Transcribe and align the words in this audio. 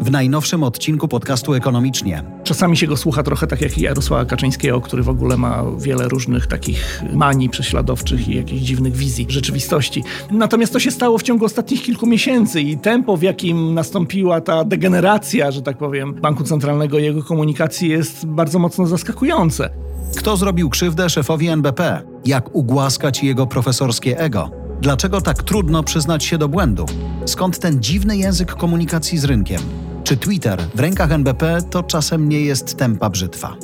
w 0.00 0.10
najnowszym 0.10 0.62
odcinku 0.62 1.08
podcastu 1.08 1.54
Ekonomicznie. 1.54 2.22
Czasami 2.44 2.76
się 2.76 2.86
go 2.86 2.96
słucha 2.96 3.22
trochę 3.22 3.46
tak 3.46 3.60
jak 3.60 3.78
Jarosława 3.78 4.24
Kaczyńskiego, 4.24 4.80
który 4.80 5.02
w 5.02 5.08
ogóle 5.08 5.36
ma 5.36 5.64
wiele 5.78 6.08
różnych 6.08 6.46
takich 6.46 7.02
manii 7.12 7.48
prześladowczych 7.48 8.28
i 8.28 8.36
jakichś 8.36 8.62
dziwnych 8.62 8.96
wizji 8.96 9.26
rzeczywistości. 9.28 10.04
Natomiast 10.30 10.72
to 10.72 10.80
się 10.80 10.90
stało 10.90 11.18
w 11.18 11.22
ciągu 11.22 11.44
ostatnich 11.44 11.82
kilku 11.82 12.06
miesięcy 12.06 12.60
i 12.60 12.78
tempo, 12.78 13.16
w 13.16 13.22
jakim 13.22 13.74
nastąpiła 13.74 14.40
ta 14.40 14.64
degeneracja, 14.64 15.50
że 15.50 15.62
tak 15.62 15.78
powiem, 15.78 16.14
Banku 16.14 16.44
Centralnego 16.44 16.98
i 16.98 17.04
jego 17.04 17.22
komunikacji 17.22 17.88
jest 17.88 18.26
bardzo 18.26 18.58
mocno 18.58 18.86
zaskakujące. 18.86 19.70
Kto 20.16 20.36
zrobił 20.36 20.70
krzywdę 20.70 21.10
szefowi 21.10 21.48
NBP? 21.48 22.02
Jak 22.24 22.54
ugłaskać 22.54 23.22
jego 23.22 23.46
profesorskie 23.46 24.18
ego? 24.18 24.50
Dlaczego 24.80 25.20
tak 25.20 25.42
trudno 25.42 25.82
przyznać 25.82 26.24
się 26.24 26.38
do 26.38 26.48
błędu? 26.48 26.86
Skąd 27.26 27.58
ten 27.58 27.82
dziwny 27.82 28.16
język 28.16 28.54
komunikacji 28.54 29.18
z 29.18 29.24
rynkiem? 29.24 29.60
Czy 30.10 30.16
Twitter 30.16 30.62
w 30.74 30.80
rękach 30.80 31.12
NBP 31.12 31.62
to 31.70 31.82
czasem 31.82 32.28
nie 32.28 32.40
jest 32.40 32.76
tempa 32.76 33.10
brzytwa? 33.10 33.56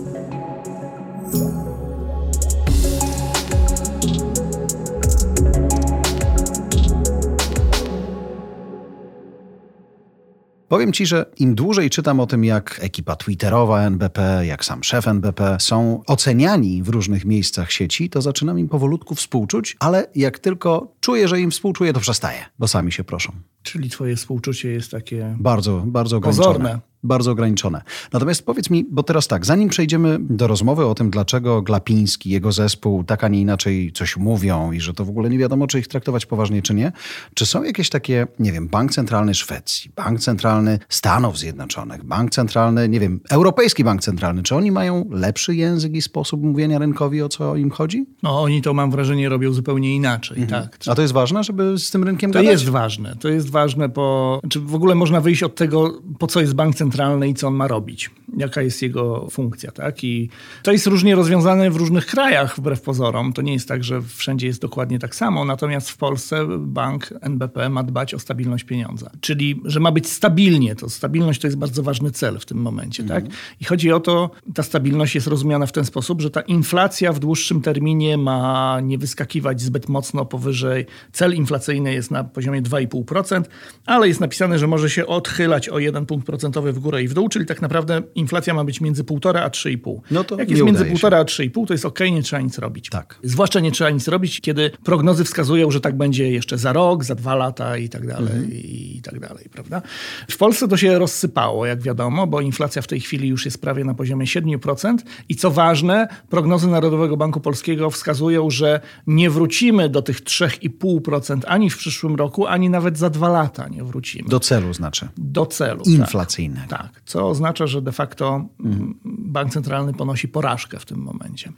Powiem 10.68 10.92
Ci, 10.92 11.06
że 11.06 11.26
im 11.38 11.54
dłużej 11.54 11.90
czytam 11.90 12.20
o 12.20 12.26
tym, 12.26 12.44
jak 12.44 12.78
ekipa 12.82 13.16
Twitterowa 13.16 13.82
NBP, 13.82 14.46
jak 14.46 14.64
sam 14.64 14.84
szef 14.84 15.08
NBP 15.08 15.56
są 15.60 16.02
oceniani 16.06 16.82
w 16.82 16.88
różnych 16.88 17.24
miejscach 17.24 17.72
sieci, 17.72 18.10
to 18.10 18.22
zaczynam 18.22 18.58
im 18.58 18.68
powolutku 18.68 19.14
współczuć, 19.14 19.76
ale 19.80 20.06
jak 20.14 20.38
tylko 20.38 20.92
czuję, 21.00 21.28
że 21.28 21.40
im 21.40 21.50
współczuję, 21.50 21.92
to 21.92 22.00
przestaję, 22.00 22.44
bo 22.58 22.68
sami 22.68 22.92
się 22.92 23.04
proszą. 23.04 23.32
Czyli 23.66 23.90
twoje 23.90 24.16
współczucie 24.16 24.68
jest 24.70 24.90
takie... 24.90 25.36
Bardzo, 25.40 25.82
bardzo 25.86 26.16
ograniczone. 26.16 26.48
Pozorne 26.48 26.80
bardzo 27.02 27.30
ograniczone. 27.30 27.82
Natomiast 28.12 28.46
powiedz 28.46 28.70
mi, 28.70 28.84
bo 28.90 29.02
teraz 29.02 29.28
tak, 29.28 29.46
zanim 29.46 29.68
przejdziemy 29.68 30.18
do 30.20 30.46
rozmowy 30.46 30.86
o 30.86 30.94
tym, 30.94 31.10
dlaczego 31.10 31.62
Glapiński, 31.62 32.30
jego 32.30 32.52
zespół 32.52 33.04
tak, 33.04 33.24
a 33.24 33.28
nie 33.28 33.40
inaczej 33.40 33.92
coś 33.94 34.16
mówią 34.16 34.72
i 34.72 34.80
że 34.80 34.94
to 34.94 35.04
w 35.04 35.08
ogóle 35.08 35.30
nie 35.30 35.38
wiadomo, 35.38 35.66
czy 35.66 35.78
ich 35.78 35.88
traktować 35.88 36.26
poważnie, 36.26 36.62
czy 36.62 36.74
nie, 36.74 36.92
czy 37.34 37.46
są 37.46 37.62
jakieś 37.62 37.90
takie, 37.90 38.26
nie 38.38 38.52
wiem, 38.52 38.68
Bank 38.68 38.92
Centralny 38.92 39.34
Szwecji, 39.34 39.90
Bank 39.96 40.20
Centralny 40.20 40.78
Stanów 40.88 41.38
Zjednoczonych, 41.38 42.04
Bank 42.04 42.30
Centralny, 42.30 42.88
nie 42.88 43.00
wiem, 43.00 43.20
Europejski 43.30 43.84
Bank 43.84 44.02
Centralny, 44.02 44.42
czy 44.42 44.56
oni 44.56 44.70
mają 44.70 45.04
lepszy 45.10 45.54
język 45.54 45.94
i 45.94 46.02
sposób 46.02 46.42
mówienia 46.42 46.78
rynkowi, 46.78 47.22
o 47.22 47.28
co 47.28 47.56
im 47.56 47.70
chodzi? 47.70 48.06
No 48.22 48.42
oni 48.42 48.62
to, 48.62 48.74
mam 48.74 48.90
wrażenie, 48.90 49.28
robią 49.28 49.52
zupełnie 49.52 49.94
inaczej, 49.96 50.42
mhm. 50.42 50.62
tak. 50.62 50.78
A 50.86 50.94
to 50.94 51.02
jest 51.02 51.14
ważne, 51.14 51.44
żeby 51.44 51.78
z 51.78 51.90
tym 51.90 52.04
rynkiem 52.04 52.32
to 52.32 52.38
gadać? 52.38 52.46
To 52.46 52.52
jest 52.52 52.68
ważne, 52.68 53.16
to 53.20 53.28
jest 53.28 53.50
ważne, 53.50 53.88
bo 53.88 54.40
czy 54.48 54.60
w 54.60 54.74
ogóle 54.74 54.94
można 54.94 55.20
wyjść 55.20 55.42
od 55.42 55.54
tego, 55.54 56.00
po 56.18 56.26
co 56.26 56.40
jest 56.40 56.54
Bank 56.54 56.74
Centralny 56.74 56.85
i 57.28 57.34
co 57.34 57.48
on 57.48 57.54
ma 57.54 57.68
robić, 57.68 58.10
jaka 58.36 58.62
jest 58.62 58.82
jego 58.82 59.26
funkcja. 59.30 59.72
Tak? 59.72 60.04
I 60.04 60.30
to 60.62 60.72
jest 60.72 60.86
różnie 60.86 61.14
rozwiązane 61.14 61.70
w 61.70 61.76
różnych 61.76 62.06
krajach, 62.06 62.56
wbrew 62.56 62.80
pozorom. 62.82 63.32
To 63.32 63.42
nie 63.42 63.52
jest 63.52 63.68
tak, 63.68 63.84
że 63.84 64.02
wszędzie 64.02 64.46
jest 64.46 64.60
dokładnie 64.60 64.98
tak 64.98 65.14
samo, 65.14 65.44
natomiast 65.44 65.90
w 65.90 65.96
Polsce 65.96 66.46
bank 66.58 67.14
NBP 67.20 67.68
ma 67.68 67.82
dbać 67.82 68.14
o 68.14 68.18
stabilność 68.18 68.64
pieniądza. 68.64 69.10
Czyli, 69.20 69.60
że 69.64 69.80
ma 69.80 69.92
być 69.92 70.08
stabilnie. 70.08 70.74
To 70.74 70.90
stabilność 70.90 71.40
to 71.40 71.46
jest 71.46 71.58
bardzo 71.58 71.82
ważny 71.82 72.10
cel 72.10 72.38
w 72.38 72.46
tym 72.46 72.58
momencie. 72.58 73.04
Tak? 73.04 73.24
Mhm. 73.24 73.40
I 73.60 73.64
chodzi 73.64 73.92
o 73.92 74.00
to, 74.00 74.30
ta 74.54 74.62
stabilność 74.62 75.14
jest 75.14 75.26
rozumiana 75.26 75.66
w 75.66 75.72
ten 75.72 75.84
sposób, 75.84 76.20
że 76.22 76.30
ta 76.30 76.40
inflacja 76.40 77.12
w 77.12 77.18
dłuższym 77.18 77.62
terminie 77.62 78.18
ma 78.18 78.80
nie 78.82 78.98
wyskakiwać 78.98 79.60
zbyt 79.60 79.88
mocno 79.88 80.24
powyżej. 80.24 80.86
Cel 81.12 81.34
inflacyjny 81.34 81.94
jest 81.94 82.10
na 82.10 82.24
poziomie 82.24 82.62
2,5%, 82.62 83.42
ale 83.86 84.08
jest 84.08 84.20
napisane, 84.20 84.58
że 84.58 84.66
może 84.66 84.90
się 84.90 85.06
odchylać 85.06 85.68
o 85.68 85.78
1 85.78 86.06
punkt 86.06 86.26
procentowy 86.26 86.72
w 86.76 86.78
górę 86.78 87.02
i 87.02 87.08
w 87.08 87.14
dół, 87.14 87.28
czyli 87.28 87.46
tak 87.46 87.62
naprawdę 87.62 88.02
inflacja 88.14 88.54
ma 88.54 88.64
być 88.64 88.80
między 88.80 89.04
1,5 89.04 89.38
a 89.38 89.48
3,5. 89.48 90.00
No 90.10 90.24
to 90.24 90.38
Jak 90.38 90.50
jest 90.50 90.62
między 90.62 90.84
1,5 90.84 91.14
a 91.14 91.24
3,5, 91.24 91.66
to 91.66 91.74
jest 91.74 91.84
ok, 91.84 92.00
nie 92.00 92.22
trzeba 92.22 92.42
nic 92.42 92.58
robić. 92.58 92.88
Tak. 92.88 93.18
Zwłaszcza 93.22 93.60
nie 93.60 93.72
trzeba 93.72 93.90
nic 93.90 94.08
robić, 94.08 94.40
kiedy 94.40 94.70
prognozy 94.84 95.24
wskazują, 95.24 95.70
że 95.70 95.80
tak 95.80 95.96
będzie 95.96 96.30
jeszcze 96.30 96.58
za 96.58 96.72
rok, 96.72 97.04
za 97.04 97.14
dwa 97.14 97.34
lata 97.34 97.76
i 97.76 97.88
tak 97.88 98.06
dalej, 98.06 98.32
mhm. 98.32 98.52
i 98.52 99.00
tak 99.02 99.20
dalej, 99.20 99.48
prawda? 99.52 99.82
W 100.30 100.36
Polsce 100.36 100.68
to 100.68 100.76
się 100.76 100.98
rozsypało, 100.98 101.66
jak 101.66 101.82
wiadomo, 101.82 102.26
bo 102.26 102.40
inflacja 102.40 102.82
w 102.82 102.86
tej 102.86 103.00
chwili 103.00 103.28
już 103.28 103.44
jest 103.44 103.60
prawie 103.60 103.84
na 103.84 103.94
poziomie 103.94 104.26
7% 104.26 104.96
i 105.28 105.36
co 105.36 105.50
ważne, 105.50 106.08
prognozy 106.28 106.68
Narodowego 106.68 107.16
Banku 107.16 107.40
Polskiego 107.40 107.90
wskazują, 107.90 108.50
że 108.50 108.80
nie 109.06 109.30
wrócimy 109.30 109.88
do 109.88 110.02
tych 110.02 110.22
3,5% 110.22 111.40
ani 111.46 111.70
w 111.70 111.76
przyszłym 111.76 112.16
roku, 112.16 112.46
ani 112.46 112.70
nawet 112.70 112.98
za 112.98 113.10
dwa 113.10 113.28
lata 113.28 113.68
nie 113.68 113.84
wrócimy. 113.84 114.28
Do 114.28 114.40
celu 114.40 114.74
znaczy? 114.74 115.08
Do 115.16 115.46
celu, 115.46 115.82
Inflacyjnego. 115.84 116.60
Tak, 116.60 116.65
tak 116.66 117.02
co 117.04 117.28
oznacza, 117.28 117.66
że 117.66 117.82
de 117.82 117.92
facto 117.92 118.44
mhm. 118.64 118.94
bank 119.04 119.52
centralny 119.52 119.94
ponosi 119.94 120.28
porażkę 120.28 120.78
w 120.78 120.84
tym 120.84 120.98
momencie. 120.98 121.52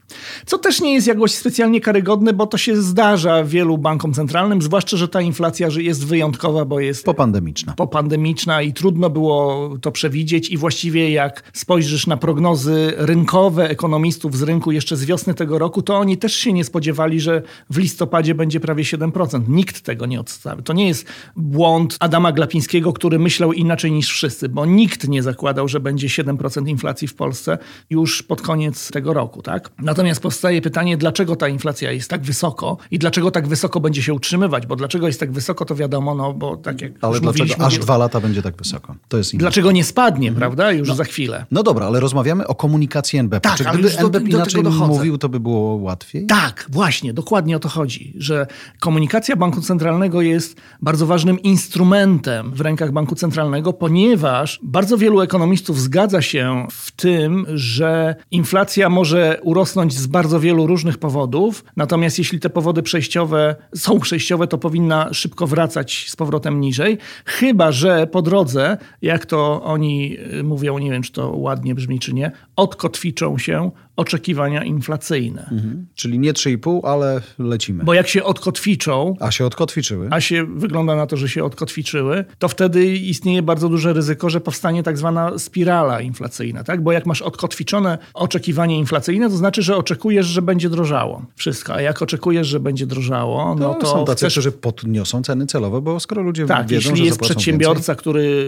Co 0.47 0.59
też 0.59 0.81
nie 0.81 0.95
jest 0.95 1.07
jakoś 1.07 1.35
specjalnie 1.35 1.81
karygodne, 1.81 2.33
bo 2.33 2.47
to 2.47 2.59
się 2.59 2.83
zdarza 2.83 3.45
wielu 3.45 3.79
bankom 3.79 4.15
centralnym, 4.15 4.63
zwłaszcza, 4.63 4.97
że 4.97 5.09
ta 5.09 5.21
inflacja 5.21 5.69
jest 5.77 6.07
wyjątkowa, 6.07 6.65
bo 6.65 6.81
jest 6.81 7.05
popandemiczna. 7.05 7.73
popandemiczna 7.73 8.63
i 8.63 8.73
trudno 8.73 9.11
było 9.11 9.71
to 9.81 9.93
przewidzieć 9.93 10.51
i 10.51 10.57
właściwie 10.57 11.11
jak 11.11 11.51
spojrzysz 11.53 12.07
na 12.07 12.17
prognozy 12.17 12.93
rynkowe 12.97 13.71
ekonomistów 13.71 14.37
z 14.37 14.43
rynku 14.43 14.73
jeszcze 14.73 14.97
z 14.97 15.05
wiosny 15.05 15.35
tego 15.35 15.59
roku, 15.59 15.83
to 15.83 15.99
oni 15.99 16.17
też 16.17 16.35
się 16.35 16.53
nie 16.53 16.65
spodziewali, 16.65 17.21
że 17.21 17.43
w 17.71 17.79
listopadzie 17.79 18.35
będzie 18.35 18.61
prawie 18.61 18.85
7%. 18.85 19.49
Nikt 19.49 19.81
tego 19.81 20.07
nie 20.07 20.21
odstawił. 20.21 20.63
To 20.63 20.73
nie 20.73 20.89
jest 20.89 21.07
błąd 21.37 21.97
Adama 22.01 22.33
Glapińskiego, 22.33 22.93
który 22.93 23.19
myślał 23.19 23.53
inaczej 23.53 23.93
niż 23.93 24.09
wszyscy, 24.09 24.49
bo 24.49 24.67
nikt 24.67 24.98
nie 25.05 25.23
zakładał 25.23 25.69
że 25.69 25.81
będzie 25.81 26.09
7% 26.09 26.69
inflacji 26.69 27.09
w 27.09 27.15
Polsce 27.15 27.59
już 27.91 28.23
pod 28.23 28.43
koniec 28.43 28.91
tego 28.91 29.15
roku. 29.15 29.43
Tak? 29.43 29.71
Natomiast 29.79 30.21
powstaje 30.21 30.63
pytanie, 30.63 30.97
dlaczego 30.97 31.37
ta 31.37 31.49
inflacja 31.49 31.93
jest 31.93 32.11
tak 32.11 32.23
wysoko 32.23 32.77
i 32.91 32.99
dlaczego 32.99 33.31
tak 33.31 33.49
wysoko 33.49 33.81
będzie 33.81 34.03
się 34.03 34.15
utrzymywać, 34.15 34.67
bo 34.67 34.77
dlaczego 34.77 35.07
jest 35.07 35.21
tak 35.21 35.33
wysoko, 35.33 35.65
to 35.65 35.75
wiadomo, 35.75 36.15
no 36.15 36.35
bo 36.35 36.57
tak 36.57 36.81
jak 36.81 36.93
Ale 37.01 37.21
dlaczego 37.21 37.67
aż 37.67 37.79
dwa 37.79 37.99
lata 37.99 38.21
będzie 38.21 38.43
tak 38.43 38.57
wysoko? 38.57 38.95
To 39.09 39.17
jest. 39.17 39.37
Dlaczego 39.37 39.73
nie 39.73 39.85
spadnie, 39.85 40.29
mhm. 40.29 40.41
prawda? 40.41 40.73
Już 40.73 40.89
no. 40.89 40.95
za 40.95 41.05
chwilę. 41.05 41.47
No 41.51 41.63
dobra, 41.63 41.87
ale 41.87 42.01
rozmawiamy 42.01 42.47
o 42.47 42.55
komunikacji 42.55 43.19
NBP. 43.19 43.49
Tak, 43.49 43.59
Czy 43.59 43.65
gdyby 43.65 43.91
do, 43.91 44.01
NBP 44.01 44.29
inaczej 44.29 44.63
mówił, 44.63 45.19
to 45.19 45.29
by 45.29 45.41
było 45.41 45.75
łatwiej? 45.75 46.27
Tak, 46.27 46.67
właśnie, 46.69 47.13
dokładnie 47.13 47.57
o 47.57 47.59
to 47.59 47.69
chodzi, 47.69 48.15
że 48.19 48.47
komunikacja 48.81 49.37
Banku 49.37 49.61
Centralnego 49.61 50.23
jest 50.23 50.61
bardzo 50.83 51.07
ważnym 51.07 51.43
instrumentem 51.43 52.55
w 52.55 52.61
rękach 52.61 52.93
Banku 52.93 53.15
Centralnego, 53.15 53.73
ponieważ 53.73 54.61
bardzo 54.63 54.88
wielu 54.97 55.21
ekonomistów 55.21 55.49
ekonomistów 55.49 55.81
zgadza 55.81 56.23
się 56.23 56.67
w 56.71 56.91
tym, 56.91 57.47
że 57.55 58.17
inflacja 58.31 58.89
może 58.89 59.41
urosnąć 59.43 59.93
z 59.93 60.07
bardzo 60.07 60.41
wielu 60.41 60.67
różnych 60.67 60.99
powodów, 60.99 61.65
natomiast 61.77 62.19
jeśli 62.19 62.41
te 62.41 62.51
powody 62.51 62.83
przejściowe 62.83 63.57
są 63.75 64.01
przejściowe, 64.01 64.47
to 64.47 64.59
powinna 64.59 65.13
szybko 65.13 65.47
wracać 65.47 66.07
z 66.09 66.17
powrotem 66.17 66.61
niżej, 66.61 66.99
chyba 67.25 67.73
że 67.73 68.07
po 68.07 68.23
drodze, 68.23 68.77
jak 69.03 69.27
to 69.27 69.63
oni 69.63 70.17
mówią, 70.45 70.79
nie 70.79 70.91
wiem 70.91 71.03
czy 71.03 71.13
to 71.13 71.31
ładnie 71.31 71.75
brzmi 71.75 71.99
czy 71.99 72.15
nie, 72.15 72.33
odkotwiczą 72.57 73.39
się 73.39 73.71
oczekiwania 73.99 74.65
inflacyjne. 74.65 75.49
Mhm. 75.53 75.87
Czyli 75.95 76.19
nie 76.19 76.33
3,5, 76.33 76.81
ale 76.83 77.21
lecimy. 77.39 77.85
Bo 77.85 77.95
jak 77.95 78.09
się 78.09 78.25
odkotwiczą... 78.25 79.17
A 79.21 79.31
się 79.31 79.47
odkotwiczyły. 79.47 80.09
A 80.11 80.21
się 80.21 80.47
wygląda 80.47 80.97
na 80.97 81.07
to, 81.07 81.17
że 81.17 81.29
się 81.29 81.45
odkotwiczyły, 81.45 82.25
to 82.39 82.49
wtedy 82.49 82.87
istnieje 82.97 83.43
bardzo 83.43 83.69
duże 83.69 83.93
ryzyko, 83.93 84.31
że 84.31 84.41
powstanie 84.41 84.83
tak 84.83 84.99
zwana 84.99 85.39
spirala 85.39 86.01
inflacyjna. 86.01 86.65
Tak? 86.65 86.83
Bo 86.83 86.93
jak 86.93 87.07
masz 87.07 87.23
odkotwiczone 87.23 87.99
oczekiwanie 88.15 88.79
inflacyjne, 88.79 89.31
to 89.31 89.37
znaczy, 89.37 89.63
że 89.63 89.77
oczekujesz, 89.77 90.27
że 90.27 90.43
będzie 90.43 90.71
drożało 90.71 91.23
wszystko. 91.37 91.75
A 91.75 91.81
jak 91.81 92.03
oczekujesz, 92.03 92.47
że 92.47 92.61
będzie 92.61 92.87
drożało, 92.87 93.55
no 93.55 93.75
to... 93.75 93.87
Są 93.87 94.05
tacy, 94.05 94.17
chcesz... 94.17 94.35
którzy 94.35 94.53
podniosą 94.53 95.23
ceny 95.23 95.47
celowe, 95.47 95.81
bo 95.81 96.01
skoro 96.01 96.23
ludzie 96.23 96.47
tak, 96.47 96.67
wiedzą, 96.67 96.91
jeśli 96.91 96.97
że 96.97 97.05
jest 97.05 97.21
przedsiębiorca, 97.21 97.75
więcej... 97.75 97.97
który 97.97 98.45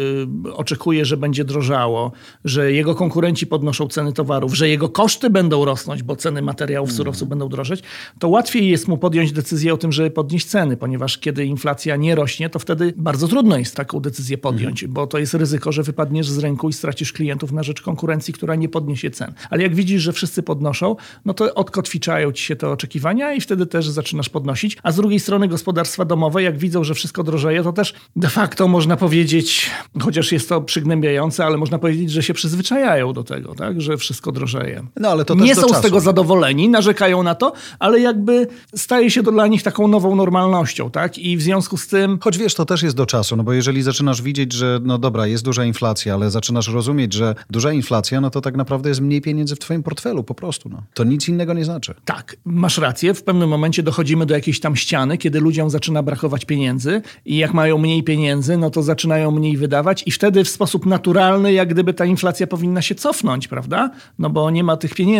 oczekuje, 0.52 1.04
że 1.04 1.16
będzie 1.16 1.44
drożało, 1.44 2.12
że 2.44 2.72
jego 2.72 2.94
konkurenci 2.94 3.46
podnoszą 3.46 3.88
ceny 3.88 4.12
towarów, 4.12 4.54
że 4.54 4.68
jego 4.68 4.88
koszty 4.88 5.30
będą 5.30 5.39
rosnąć, 5.48 6.02
bo 6.02 6.16
ceny 6.16 6.42
materiałów, 6.42 6.92
surowców 6.92 7.28
będą 7.28 7.48
drożeć, 7.48 7.82
to 8.18 8.28
łatwiej 8.28 8.68
jest 8.68 8.88
mu 8.88 8.98
podjąć 8.98 9.32
decyzję 9.32 9.74
o 9.74 9.76
tym, 9.76 9.92
żeby 9.92 10.10
podnieść 10.10 10.46
ceny, 10.46 10.76
ponieważ 10.76 11.18
kiedy 11.18 11.44
inflacja 11.44 11.96
nie 11.96 12.14
rośnie, 12.14 12.50
to 12.50 12.58
wtedy 12.58 12.94
bardzo 12.96 13.28
trudno 13.28 13.56
jest 13.58 13.76
taką 13.76 14.00
decyzję 14.00 14.38
podjąć, 14.38 14.82
mhm. 14.82 14.94
bo 14.94 15.06
to 15.06 15.18
jest 15.18 15.34
ryzyko, 15.34 15.72
że 15.72 15.82
wypadniesz 15.82 16.28
z 16.28 16.38
rynku 16.38 16.68
i 16.68 16.72
stracisz 16.72 17.12
klientów 17.12 17.52
na 17.52 17.62
rzecz 17.62 17.82
konkurencji, 17.82 18.34
która 18.34 18.54
nie 18.54 18.68
podniesie 18.68 19.10
cen. 19.10 19.32
Ale 19.50 19.62
jak 19.62 19.74
widzisz, 19.74 20.02
że 20.02 20.12
wszyscy 20.12 20.42
podnoszą, 20.42 20.96
no 21.24 21.34
to 21.34 21.54
odkotwiczają 21.54 22.32
ci 22.32 22.44
się 22.44 22.56
te 22.56 22.68
oczekiwania 22.68 23.34
i 23.34 23.40
wtedy 23.40 23.66
też 23.66 23.88
zaczynasz 23.88 24.28
podnosić. 24.28 24.76
A 24.82 24.92
z 24.92 24.96
drugiej 24.96 25.20
strony 25.20 25.48
gospodarstwa 25.48 26.04
domowe, 26.04 26.42
jak 26.42 26.58
widzą, 26.58 26.84
że 26.84 26.94
wszystko 26.94 27.22
drożeje, 27.22 27.62
to 27.62 27.72
też 27.72 27.94
de 28.16 28.28
facto 28.28 28.68
można 28.68 28.96
powiedzieć, 28.96 29.70
chociaż 30.00 30.32
jest 30.32 30.48
to 30.48 30.60
przygnębiające, 30.60 31.44
ale 31.44 31.56
można 31.56 31.78
powiedzieć, 31.78 32.10
że 32.10 32.22
się 32.22 32.34
przyzwyczajają 32.34 33.12
do 33.12 33.24
tego, 33.24 33.54
tak? 33.54 33.80
że 33.80 33.96
wszystko 33.96 34.32
drożeje. 34.32 34.86
No 34.96 35.08
ale 35.08 35.24
to 35.34 35.44
nie 35.44 35.54
są 35.54 35.68
z 35.68 35.80
tego 35.80 36.00
zadowoleni, 36.00 36.68
narzekają 36.68 37.22
na 37.22 37.34
to, 37.34 37.52
ale 37.78 38.00
jakby 38.00 38.46
staje 38.74 39.10
się 39.10 39.22
to 39.22 39.32
dla 39.32 39.46
nich 39.46 39.62
taką 39.62 39.88
nową 39.88 40.16
normalnością, 40.16 40.90
tak? 40.90 41.18
I 41.18 41.36
w 41.36 41.42
związku 41.42 41.76
z 41.76 41.86
tym 41.86 42.18
Choć 42.20 42.38
wiesz, 42.38 42.54
to 42.54 42.64
też 42.64 42.82
jest 42.82 42.96
do 42.96 43.06
czasu, 43.06 43.36
no 43.36 43.44
bo 43.44 43.52
jeżeli 43.52 43.82
zaczynasz 43.82 44.22
widzieć, 44.22 44.52
że 44.52 44.80
no 44.82 44.98
dobra, 44.98 45.26
jest 45.26 45.44
duża 45.44 45.64
inflacja, 45.64 46.14
ale 46.14 46.30
zaczynasz 46.30 46.68
rozumieć, 46.68 47.12
że 47.12 47.34
duża 47.50 47.72
inflacja, 47.72 48.20
no 48.20 48.30
to 48.30 48.40
tak 48.40 48.56
naprawdę 48.56 48.88
jest 48.88 49.00
mniej 49.00 49.20
pieniędzy 49.20 49.56
w 49.56 49.58
twoim 49.58 49.82
portfelu 49.82 50.24
po 50.24 50.34
prostu, 50.34 50.68
no. 50.68 50.82
To 50.94 51.04
nic 51.04 51.28
innego 51.28 51.54
nie 51.54 51.64
znaczy. 51.64 51.94
Tak, 52.04 52.36
masz 52.44 52.78
rację. 52.78 53.14
W 53.14 53.22
pewnym 53.22 53.48
momencie 53.48 53.82
dochodzimy 53.82 54.26
do 54.26 54.34
jakiejś 54.34 54.60
tam 54.60 54.76
ściany, 54.76 55.18
kiedy 55.18 55.40
ludziom 55.40 55.70
zaczyna 55.70 56.02
brakować 56.02 56.44
pieniędzy 56.44 57.02
i 57.24 57.36
jak 57.36 57.54
mają 57.54 57.78
mniej 57.78 58.02
pieniędzy, 58.02 58.56
no 58.56 58.70
to 58.70 58.82
zaczynają 58.82 59.30
mniej 59.30 59.56
wydawać 59.56 60.02
i 60.06 60.10
wtedy 60.10 60.44
w 60.44 60.48
sposób 60.48 60.86
naturalny, 60.86 61.52
jak 61.52 61.68
gdyby 61.68 61.94
ta 61.94 62.04
inflacja 62.04 62.46
powinna 62.46 62.82
się 62.82 62.94
cofnąć, 62.94 63.48
prawda? 63.48 63.90
No 64.18 64.30
bo 64.30 64.50
nie 64.50 64.64
ma 64.64 64.76
tych 64.76 64.94
pieniędzy. 64.94 65.19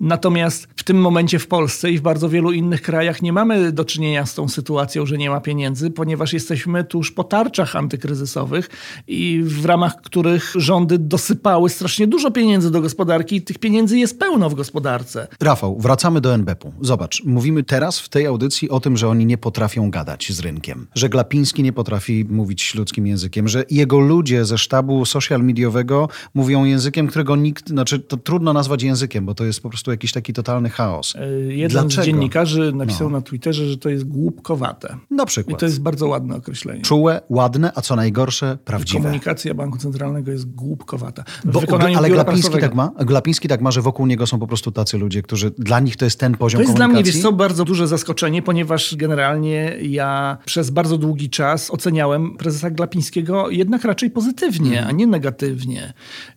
Natomiast 0.00 0.68
w 0.76 0.84
tym 0.84 1.00
momencie 1.00 1.38
w 1.38 1.48
Polsce 1.48 1.90
i 1.90 1.98
w 1.98 2.00
bardzo 2.00 2.28
wielu 2.28 2.52
innych 2.52 2.82
krajach 2.82 3.22
nie 3.22 3.32
mamy 3.32 3.72
do 3.72 3.84
czynienia 3.84 4.26
z 4.26 4.34
tą 4.34 4.48
sytuacją, 4.48 5.06
że 5.06 5.18
nie 5.18 5.30
ma 5.30 5.40
pieniędzy, 5.40 5.90
ponieważ 5.90 6.32
jesteśmy 6.32 6.84
tuż 6.84 7.12
po 7.12 7.24
tarczach 7.24 7.76
antykryzysowych 7.76 8.70
i 9.06 9.42
w 9.44 9.64
ramach 9.64 9.96
których 10.02 10.52
rządy 10.56 10.98
dosypały 10.98 11.70
strasznie 11.70 12.06
dużo 12.06 12.30
pieniędzy 12.30 12.70
do 12.70 12.80
gospodarki 12.80 13.36
i 13.36 13.42
tych 13.42 13.58
pieniędzy 13.58 13.98
jest 13.98 14.18
pełno 14.18 14.50
w 14.50 14.54
gospodarce. 14.54 15.26
Rafał, 15.40 15.78
wracamy 15.78 16.20
do 16.20 16.34
NBP-u. 16.34 16.72
Zobacz, 16.80 17.22
mówimy 17.24 17.62
teraz 17.62 18.00
w 18.00 18.08
tej 18.08 18.26
audycji 18.26 18.70
o 18.70 18.80
tym, 18.80 18.96
że 18.96 19.08
oni 19.08 19.26
nie 19.26 19.38
potrafią 19.38 19.90
gadać 19.90 20.32
z 20.32 20.40
rynkiem, 20.40 20.86
że 20.94 21.08
Glapiński 21.08 21.62
nie 21.62 21.72
potrafi 21.72 22.24
mówić 22.24 22.74
ludzkim 22.74 23.06
językiem, 23.06 23.48
że 23.48 23.64
jego 23.70 23.98
ludzie 23.98 24.44
ze 24.44 24.58
sztabu 24.58 25.04
social 25.04 25.42
mediowego 25.42 26.08
mówią 26.34 26.64
językiem, 26.64 27.06
którego 27.06 27.36
nikt, 27.36 27.68
znaczy 27.68 27.98
to 27.98 28.16
trudno 28.16 28.52
nazwać 28.52 28.82
językiem, 28.82 29.15
bo 29.22 29.34
to 29.34 29.44
jest 29.44 29.60
po 29.60 29.68
prostu 29.68 29.90
jakiś 29.90 30.12
taki 30.12 30.32
totalny 30.32 30.70
chaos. 30.70 31.14
Y, 31.14 31.54
Jeden 31.54 31.82
Dlaczego? 31.82 32.02
z 32.02 32.06
dziennikarzy 32.06 32.72
napisał 32.74 33.10
na 33.10 33.20
Twitterze, 33.20 33.66
że 33.66 33.76
to 33.78 33.88
jest 33.88 34.04
głupkowate. 34.04 34.96
Na 35.10 35.22
I 35.22 35.26
przykład. 35.26 35.60
to 35.60 35.66
jest 35.66 35.80
bardzo 35.82 36.08
ładne 36.08 36.36
określenie. 36.36 36.82
Czułe, 36.82 37.20
ładne, 37.28 37.72
a 37.74 37.80
co 37.80 37.96
najgorsze, 37.96 38.58
prawdziwe. 38.64 38.98
Komunikacja 39.00 39.54
Banku 39.54 39.78
Centralnego 39.78 40.32
jest 40.32 40.50
głupkowata. 40.54 41.24
Bo, 41.44 41.62
ale 41.96 42.10
Glapiński 42.10 42.58
tak 42.58 42.74
ma? 42.74 42.92
Glapiński 42.98 43.48
tak 43.48 43.60
ma, 43.60 43.70
że 43.70 43.82
wokół 43.82 44.06
niego 44.06 44.26
są 44.26 44.38
po 44.38 44.46
prostu 44.46 44.72
tacy 44.72 44.98
ludzie, 44.98 45.22
którzy 45.22 45.50
dla 45.58 45.80
nich 45.80 45.96
to 45.96 46.04
jest 46.04 46.20
ten 46.20 46.34
poziom 46.36 46.58
To 46.58 46.62
jest 46.62 46.76
dla 46.76 46.84
komunikacji. 46.86 47.12
mnie, 47.12 47.22
wiesz 47.22 47.22
co, 47.30 47.32
bardzo 47.32 47.64
duże 47.64 47.88
zaskoczenie, 47.88 48.42
ponieważ 48.42 48.96
generalnie 48.96 49.76
ja 49.82 50.38
przez 50.44 50.70
bardzo 50.70 50.98
długi 50.98 51.30
czas 51.30 51.70
oceniałem 51.70 52.36
prezesa 52.36 52.70
Glapińskiego 52.70 53.50
jednak 53.50 53.84
raczej 53.84 54.10
pozytywnie, 54.10 54.70
Mhm. 54.70 54.88
a 54.88 54.92
nie 54.92 55.06
negatywnie. 55.06 55.92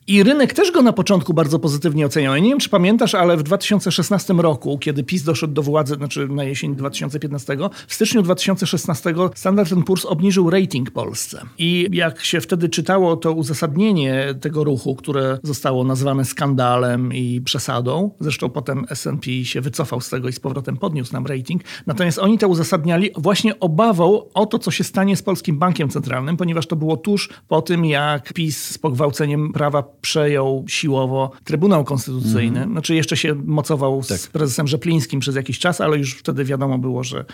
I 0.08 0.24
rynek 0.24 0.54
też 0.54 0.72
go 0.72 0.82
na 0.82 0.94
początku 0.94 1.34
bardzo 1.34 1.60
pozytywnie 1.60 2.06
oceniał. 2.06 2.34
Ja 2.34 2.40
nie 2.40 2.50
wiem, 2.50 2.60
czy 2.60 2.69
pamiętasz, 2.70 3.16
ale 3.16 3.38
w 3.38 3.44
2016 3.44 4.34
roku, 4.34 4.78
kiedy 4.78 5.04
PiS 5.04 5.24
doszedł 5.24 5.54
do 5.54 5.64
władzy, 5.64 5.96
znaczy 5.96 6.28
na 6.28 6.44
jesień 6.44 6.76
2015, 6.76 7.58
w 7.88 7.94
styczniu 7.94 8.22
2016 8.22 9.14
Standard 9.36 9.70
Poor's 9.70 10.06
obniżył 10.08 10.50
rating 10.50 10.92
Polsce. 10.92 11.42
I 11.58 11.88
jak 11.92 12.26
się 12.26 12.42
wtedy 12.42 12.70
czytało 12.70 13.18
to 13.18 13.34
uzasadnienie 13.34 14.36
tego 14.42 14.64
ruchu, 14.64 14.96
które 14.96 15.40
zostało 15.44 15.84
nazwane 15.84 16.26
skandalem 16.26 17.14
i 17.14 17.42
przesadą, 17.42 18.12
zresztą 18.20 18.50
potem 18.50 18.86
S&P 18.90 19.46
się 19.46 19.62
wycofał 19.62 20.02
z 20.02 20.10
tego 20.10 20.30
i 20.30 20.34
z 20.34 20.40
powrotem 20.40 20.78
podniósł 20.78 21.14
nam 21.14 21.28
rating, 21.28 21.62
natomiast 21.88 22.20
oni 22.20 22.38
to 22.38 22.48
uzasadniali 22.48 23.10
właśnie 23.18 23.60
obawą 23.60 24.22
o 24.34 24.46
to, 24.46 24.60
co 24.60 24.72
się 24.72 24.84
stanie 24.84 25.16
z 25.16 25.22
Polskim 25.22 25.60
Bankiem 25.60 25.90
Centralnym, 25.90 26.38
ponieważ 26.38 26.68
to 26.68 26.76
było 26.76 26.98
tuż 26.98 27.30
po 27.48 27.62
tym, 27.62 27.86
jak 27.86 28.34
PiS 28.34 28.66
z 28.66 28.78
pogwałceniem 28.78 29.54
prawa 29.54 29.84
przejął 30.02 30.66
siłowo 30.68 31.32
Trybunał 31.44 31.84
Konstytucyjny. 31.84 32.59
Znaczy 32.72 32.96
jeszcze 32.96 33.18
się 33.18 33.36
mocował 33.46 34.04
z 34.04 34.28
prezesem 34.28 34.68
Rzeplińskim 34.68 35.20
przez 35.20 35.36
jakiś 35.36 35.60
czas, 35.60 35.82
ale 35.82 35.98
już 35.98 36.14
wtedy 36.14 36.46
wiadomo 36.46 36.78
było, 36.78 37.04
że, 37.04 37.26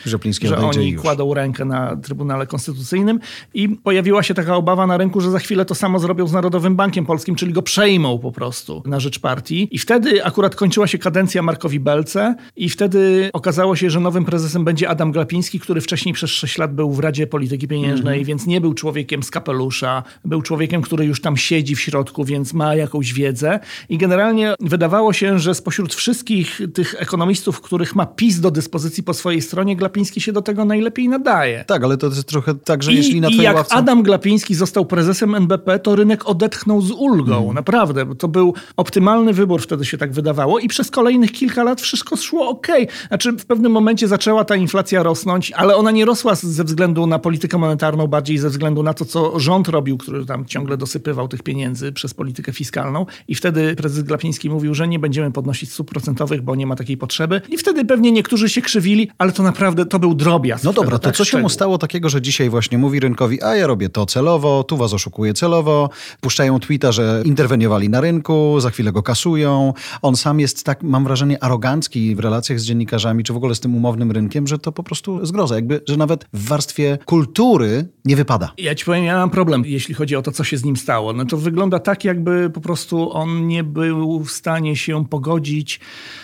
że 0.50 0.58
oni 0.58 0.90
już. 0.90 1.02
kładą 1.02 1.34
rękę 1.34 1.66
na 1.66 1.96
Trybunale 1.96 2.48
Konstytucyjnym 2.48 3.20
i 3.54 3.70
pojawiła 3.70 4.24
się 4.24 4.34
taka 4.34 4.56
obawa 4.56 4.88
na 4.88 4.98
rynku, 4.98 5.22
że 5.22 5.32
za 5.32 5.40
chwilę 5.40 5.66
to 5.66 5.76
samo 5.76 6.00
zrobią 6.00 6.28
z 6.28 6.34
Narodowym 6.34 6.76
Bankiem 6.76 7.06
Polskim, 7.06 7.36
czyli 7.36 7.54
go 7.54 7.62
przejmą 7.62 8.20
po 8.20 8.32
prostu 8.32 8.84
na 8.86 9.00
rzecz 9.00 9.20
partii. 9.20 9.68
I 9.72 9.78
wtedy 9.78 10.26
akurat 10.26 10.56
kończyła 10.56 10.88
się 10.88 10.98
kadencja 10.98 11.42
Markowi 11.42 11.80
Belce 11.80 12.36
i 12.56 12.70
wtedy 12.70 13.30
okazało 13.34 13.76
się, 13.76 13.90
że 13.90 14.00
nowym 14.00 14.26
prezesem 14.26 14.66
będzie 14.66 14.90
Adam 14.90 15.12
Glapiński, 15.12 15.60
który 15.60 15.82
wcześniej 15.82 16.14
przez 16.14 16.30
6 16.30 16.58
lat 16.58 16.74
był 16.76 16.92
w 16.92 17.00
Radzie 17.00 17.28
Polityki 17.28 17.68
Pieniężnej, 17.68 18.26
więc 18.26 18.48
nie 18.48 18.62
był 18.62 18.74
człowiekiem 18.74 19.24
z 19.24 19.32
kapelusza, 19.32 20.04
był 20.26 20.42
człowiekiem, 20.42 20.82
który 20.82 21.06
już 21.06 21.22
tam 21.22 21.38
siedzi 21.38 21.76
w 21.76 21.80
środku, 21.82 22.26
więc 22.26 22.54
ma 22.54 22.76
jakąś 22.76 23.14
wiedzę. 23.14 23.60
I 23.90 23.98
generalnie 23.98 24.56
wydawało 24.60 25.14
się, 25.16 25.40
że 25.40 25.56
spośród 25.56 25.94
wszystkich 25.94 26.62
tych 26.74 26.96
ekonomistów, 26.98 27.62
których 27.62 27.96
ma 27.96 28.06
PiS 28.06 28.40
do 28.40 28.52
dyspozycji 28.52 29.04
po 29.04 29.14
swojej 29.14 29.42
stronie, 29.42 29.76
Glapiński 29.76 30.22
się 30.22 30.32
do 30.32 30.42
tego 30.42 30.66
najlepiej 30.66 31.10
nadaje. 31.10 31.66
Tak, 31.68 31.84
ale 31.84 31.98
to 31.98 32.08
jest 32.08 32.28
trochę 32.28 32.56
tak, 32.56 32.84
że 32.84 32.94
I, 32.94 32.96
jeśli 32.96 33.22
na 33.22 33.30
I 33.30 33.38
jak 33.38 33.56
ławce... 33.56 33.76
Adam 33.76 34.04
Glapiński 34.04 34.56
został 34.56 34.86
prezesem 34.86 35.36
NBP, 35.36 35.80
to 35.80 35.96
rynek 35.96 36.30
odetchnął 36.30 36.82
z 36.82 36.92
ulgą. 36.92 37.38
Mhm. 37.38 37.56
Naprawdę. 37.56 38.06
bo 38.06 38.16
To 38.16 38.28
był 38.28 38.54
optymalny 38.78 39.34
wybór, 39.34 39.62
wtedy 39.62 39.86
się 39.86 39.98
tak 39.98 40.12
wydawało. 40.12 40.60
I 40.60 40.68
przez 40.68 40.92
kolejnych 40.92 41.32
kilka 41.32 41.64
lat 41.64 41.82
wszystko 41.82 42.18
szło 42.18 42.50
ok. 42.50 42.68
Znaczy 43.08 43.32
w 43.32 43.46
pewnym 43.46 43.72
momencie 43.72 44.08
zaczęła 44.08 44.46
ta 44.46 44.56
inflacja 44.56 45.04
rosnąć, 45.04 45.52
ale 45.52 45.76
ona 45.76 45.92
nie 45.92 46.06
rosła 46.06 46.36
ze 46.36 46.64
względu 46.64 47.08
na 47.08 47.20
politykę 47.20 47.58
monetarną, 47.58 48.08
bardziej 48.08 48.38
ze 48.38 48.50
względu 48.50 48.84
na 48.84 48.94
to, 48.94 49.06
co 49.06 49.40
rząd 49.40 49.68
robił, 49.68 49.98
który 49.98 50.26
tam 50.26 50.46
ciągle 50.46 50.78
dosypywał 50.78 51.28
tych 51.28 51.44
pieniędzy 51.44 51.92
przez 51.92 52.14
politykę 52.14 52.54
fiskalną. 52.54 53.06
I 53.28 53.36
wtedy 53.36 53.76
prezes 53.76 54.04
Glapiński 54.04 54.50
mówił, 54.50 54.74
że 54.74 54.88
nie 54.88 55.00
będziemy 55.06 55.32
podnosić 55.32 55.72
stóp 55.72 55.90
procentowych, 55.90 56.42
bo 56.42 56.56
nie 56.56 56.68
ma 56.68 56.76
takiej 56.76 56.98
potrzeby. 56.98 57.42
I 57.50 57.58
wtedy 57.58 57.86
pewnie 57.86 58.12
niektórzy 58.12 58.50
się 58.50 58.62
krzywili, 58.62 59.10
ale 59.18 59.32
to 59.32 59.44
naprawdę 59.44 59.86
to 59.86 60.00
był 60.00 60.16
drobiazg. 60.16 60.64
No 60.64 60.74
dobra, 60.74 60.92
to 60.92 61.00
tak? 61.00 61.16
co 61.16 61.26
się 61.26 61.38
mu 61.38 61.40
Szczegół. 61.40 61.50
stało 61.50 61.78
takiego, 61.78 62.10
że 62.10 62.22
dzisiaj 62.22 62.50
właśnie 62.50 62.78
mówi 62.78 63.00
rynkowi, 63.00 63.44
a 63.44 63.56
ja 63.56 63.68
robię 63.68 63.90
to 63.90 64.06
celowo, 64.06 64.64
tu 64.64 64.78
was 64.78 64.94
oszukuję 64.94 65.34
celowo, 65.34 65.90
puszczają 66.22 66.60
tweeta, 66.60 66.92
że 66.92 67.22
interweniowali 67.26 67.90
na 67.90 68.02
rynku, 68.02 68.60
za 68.60 68.70
chwilę 68.70 68.92
go 68.92 69.04
kasują. 69.04 69.74
On 70.02 70.16
sam 70.16 70.40
jest 70.40 70.64
tak, 70.64 70.84
mam 70.84 71.04
wrażenie, 71.04 71.44
arogancki 71.44 72.16
w 72.16 72.20
relacjach 72.20 72.60
z 72.60 72.66
dziennikarzami, 72.66 73.24
czy 73.24 73.34
w 73.34 73.38
ogóle 73.38 73.56
z 73.56 73.60
tym 73.60 73.76
umownym 73.76 74.12
rynkiem, 74.12 74.48
że 74.48 74.60
to 74.60 74.72
po 74.72 74.84
prostu 74.84 75.26
zgroza. 75.26 75.56
Jakby, 75.56 75.82
że 75.88 75.98
nawet 75.98 76.26
w 76.34 76.48
warstwie 76.48 76.98
kultury 77.06 77.88
nie 78.06 78.16
wypada. 78.16 78.52
Ja 78.58 78.76
ci 78.76 78.86
powiem, 78.86 79.04
ja 79.04 79.18
mam 79.18 79.30
problem, 79.30 79.64
jeśli 79.66 79.96
chodzi 79.96 80.16
o 80.16 80.22
to, 80.22 80.32
co 80.32 80.44
się 80.44 80.58
z 80.58 80.66
nim 80.66 80.78
stało. 80.78 81.14
No 81.14 81.26
to 81.26 81.38
wygląda 81.38 81.80
tak, 81.80 82.04
jakby 82.04 82.50
po 82.50 82.62
prostu 82.62 83.14
on 83.14 83.48
nie 83.48 83.64
był 83.64 84.24
w 84.24 84.32
stanie 84.32 84.76
się 84.76 84.95
pogodzić 85.04 85.80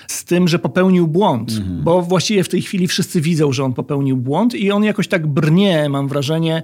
z 0.07 0.23
tym, 0.23 0.47
że 0.47 0.59
popełnił 0.59 1.07
błąd. 1.07 1.59
Bo 1.83 2.01
właściwie 2.01 2.44
w 2.44 2.50
tej 2.50 2.62
chwili 2.62 2.88
wszyscy 2.88 3.21
widzą, 3.21 3.53
że 3.53 3.63
on 3.63 3.73
popełnił 3.73 4.18
błąd 4.18 4.56
i 4.56 4.71
on 4.71 4.83
jakoś 4.83 5.07
tak 5.07 5.28
brnie, 5.28 5.90
mam 5.90 6.07
wrażenie. 6.07 6.63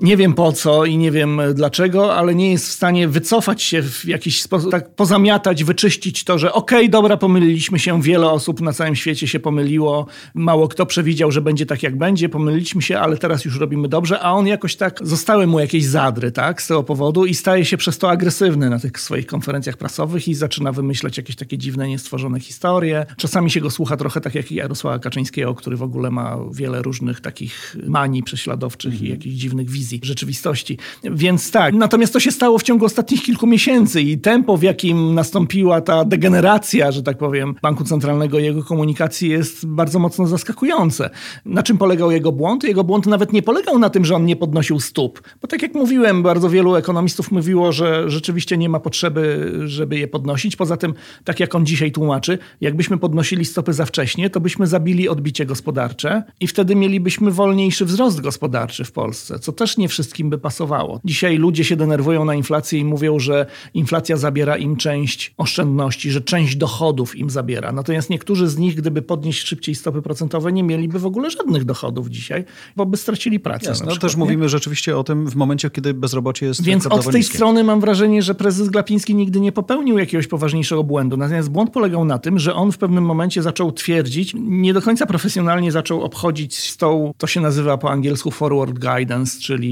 Nie 0.00 0.16
wiem 0.16 0.34
po 0.34 0.52
co 0.52 0.84
i 0.84 0.96
nie 0.96 1.10
wiem 1.10 1.40
dlaczego, 1.54 2.14
ale 2.14 2.34
nie 2.34 2.50
jest 2.50 2.68
w 2.68 2.72
stanie 2.72 3.08
wycofać 3.08 3.62
się 3.62 3.82
w 3.82 4.04
jakiś 4.04 4.42
sposób, 4.42 4.70
tak 4.70 4.94
pozamiatać, 4.94 5.64
wyczyścić 5.64 6.24
to, 6.24 6.38
że 6.38 6.52
okej, 6.52 6.90
dobra, 6.90 7.16
pomyliliśmy 7.16 7.78
się, 7.78 8.02
wiele 8.02 8.30
osób 8.30 8.60
na 8.60 8.72
całym 8.72 8.96
świecie 8.96 9.28
się 9.28 9.40
pomyliło, 9.40 10.06
mało 10.34 10.68
kto 10.68 10.86
przewidział, 10.86 11.30
że 11.30 11.40
będzie 11.40 11.66
tak 11.66 11.82
jak 11.82 11.98
będzie, 11.98 12.28
pomyliliśmy 12.28 12.82
się, 12.82 12.98
ale 12.98 13.16
teraz 13.16 13.44
już 13.44 13.58
robimy 13.58 13.88
dobrze, 13.88 14.20
a 14.20 14.32
on 14.32 14.46
jakoś 14.46 14.76
tak, 14.76 14.98
zostały 15.02 15.46
mu 15.46 15.60
jakieś 15.60 15.84
zadry, 15.84 16.32
tak, 16.32 16.62
z 16.62 16.66
tego 16.66 16.82
powodu 16.82 17.26
i 17.26 17.34
staje 17.34 17.64
się 17.64 17.76
przez 17.76 17.98
to 17.98 18.10
agresywny 18.10 18.70
na 18.70 18.78
tych 18.78 19.00
swoich 19.00 19.26
konferencjach 19.26 19.76
prasowych 19.76 20.28
i 20.28 20.34
zaczyna 20.34 20.72
wymyślać 20.72 21.16
jakieś 21.16 21.36
takie 21.36 21.58
dziwne, 21.58 21.88
niestworzone 21.88 22.40
historie. 22.40 23.06
Czasami 23.16 23.50
się 23.50 23.60
go 23.60 23.70
słucha 23.70 23.96
trochę 23.96 24.20
tak 24.20 24.34
jak 24.34 24.52
Jarosława 24.52 24.98
Kaczyńskiego, 24.98 25.54
który 25.54 25.76
w 25.76 25.82
ogóle 25.82 26.10
ma 26.10 26.38
wiele 26.52 26.82
różnych 26.82 27.20
takich 27.20 27.76
manii 27.86 28.22
prześladowczych 28.22 29.02
i 29.02 29.08
jakichś 29.08 29.36
dziwnych 29.36 29.70
wizji 29.70 29.83
rzeczywistości. 30.02 30.78
Więc 31.04 31.50
tak, 31.50 31.74
natomiast 31.74 32.12
to 32.12 32.20
się 32.20 32.30
stało 32.30 32.58
w 32.58 32.62
ciągu 32.62 32.84
ostatnich 32.84 33.22
kilku 33.22 33.46
miesięcy 33.46 34.02
i 34.02 34.18
tempo, 34.18 34.56
w 34.56 34.62
jakim 34.62 35.14
nastąpiła 35.14 35.80
ta 35.80 36.04
degeneracja, 36.04 36.92
że 36.92 37.02
tak 37.02 37.18
powiem, 37.18 37.54
Banku 37.62 37.84
Centralnego 37.84 38.38
i 38.38 38.44
jego 38.44 38.64
komunikacji 38.64 39.28
jest 39.28 39.66
bardzo 39.66 39.98
mocno 39.98 40.26
zaskakujące. 40.26 41.10
Na 41.44 41.62
czym 41.62 41.78
polegał 41.78 42.10
jego 42.10 42.32
błąd? 42.32 42.64
Jego 42.64 42.84
błąd 42.84 43.06
nawet 43.06 43.32
nie 43.32 43.42
polegał 43.42 43.78
na 43.78 43.90
tym, 43.90 44.04
że 44.04 44.14
on 44.14 44.24
nie 44.24 44.36
podnosił 44.36 44.80
stóp. 44.80 45.22
Bo 45.42 45.48
tak 45.48 45.62
jak 45.62 45.74
mówiłem, 45.74 46.22
bardzo 46.22 46.50
wielu 46.50 46.74
ekonomistów 46.74 47.32
mówiło, 47.32 47.72
że 47.72 48.10
rzeczywiście 48.10 48.56
nie 48.56 48.68
ma 48.68 48.80
potrzeby, 48.80 49.52
żeby 49.64 49.98
je 49.98 50.08
podnosić. 50.08 50.56
Poza 50.56 50.76
tym, 50.76 50.94
tak 51.24 51.40
jak 51.40 51.54
on 51.54 51.66
dzisiaj 51.66 51.92
tłumaczy, 51.92 52.38
jakbyśmy 52.60 52.98
podnosili 52.98 53.44
stopy 53.44 53.72
za 53.72 53.86
wcześnie, 53.86 54.30
to 54.30 54.40
byśmy 54.40 54.66
zabili 54.66 55.08
odbicie 55.08 55.46
gospodarcze 55.46 56.22
i 56.40 56.46
wtedy 56.46 56.76
mielibyśmy 56.76 57.30
wolniejszy 57.30 57.84
wzrost 57.84 58.20
gospodarczy 58.20 58.84
w 58.84 58.92
Polsce, 58.92 59.38
co 59.38 59.52
też 59.52 59.73
nie 59.78 59.88
wszystkim 59.88 60.30
by 60.30 60.38
pasowało. 60.38 61.00
Dzisiaj 61.04 61.36
ludzie 61.36 61.64
się 61.64 61.76
denerwują 61.76 62.24
na 62.24 62.34
inflację 62.34 62.78
i 62.78 62.84
mówią, 62.84 63.18
że 63.18 63.46
inflacja 63.74 64.16
zabiera 64.16 64.56
im 64.56 64.76
część 64.76 65.34
oszczędności, 65.36 66.10
że 66.10 66.20
część 66.20 66.56
dochodów 66.56 67.16
im 67.16 67.30
zabiera. 67.30 67.72
Natomiast 67.72 68.10
niektórzy 68.10 68.48
z 68.48 68.58
nich, 68.58 68.74
gdyby 68.74 69.02
podnieść 69.02 69.46
szybciej 69.46 69.74
stopy 69.74 70.02
procentowe, 70.02 70.52
nie 70.52 70.62
mieliby 70.62 70.98
w 70.98 71.06
ogóle 71.06 71.30
żadnych 71.30 71.64
dochodów 71.64 72.08
dzisiaj, 72.08 72.44
bo 72.76 72.86
by 72.86 72.96
stracili 72.96 73.40
pracę. 73.40 73.66
Jasne, 73.66 73.86
przykład, 73.86 74.00
też 74.00 74.16
nie? 74.16 74.18
mówimy 74.18 74.48
rzeczywiście 74.48 74.98
o 74.98 75.04
tym 75.04 75.26
w 75.30 75.34
momencie, 75.36 75.70
kiedy 75.70 75.94
bezrobocie 75.94 76.46
jest 76.46 76.62
Więc 76.62 76.86
od 76.86 77.04
tej 77.04 77.14
niskie. 77.14 77.36
strony 77.36 77.64
mam 77.64 77.80
wrażenie, 77.80 78.22
że 78.22 78.34
prezes 78.34 78.68
Glapiński 78.68 79.14
nigdy 79.14 79.40
nie 79.40 79.52
popełnił 79.52 79.98
jakiegoś 79.98 80.26
poważniejszego 80.26 80.84
błędu. 80.84 81.16
Natomiast 81.16 81.50
błąd 81.50 81.70
polegał 81.70 82.04
na 82.04 82.18
tym, 82.18 82.38
że 82.38 82.54
on 82.54 82.72
w 82.72 82.78
pewnym 82.78 83.04
momencie 83.04 83.42
zaczął 83.42 83.72
twierdzić, 83.72 84.32
nie 84.34 84.74
do 84.74 84.82
końca 84.82 85.06
profesjonalnie 85.06 85.72
zaczął 85.72 86.02
obchodzić 86.02 86.56
stoł, 86.70 87.14
to 87.18 87.26
się 87.26 87.40
nazywa 87.40 87.78
po 87.78 87.90
angielsku 87.90 88.30
forward 88.30 88.78
guidance, 88.78 89.40
czyli 89.40 89.63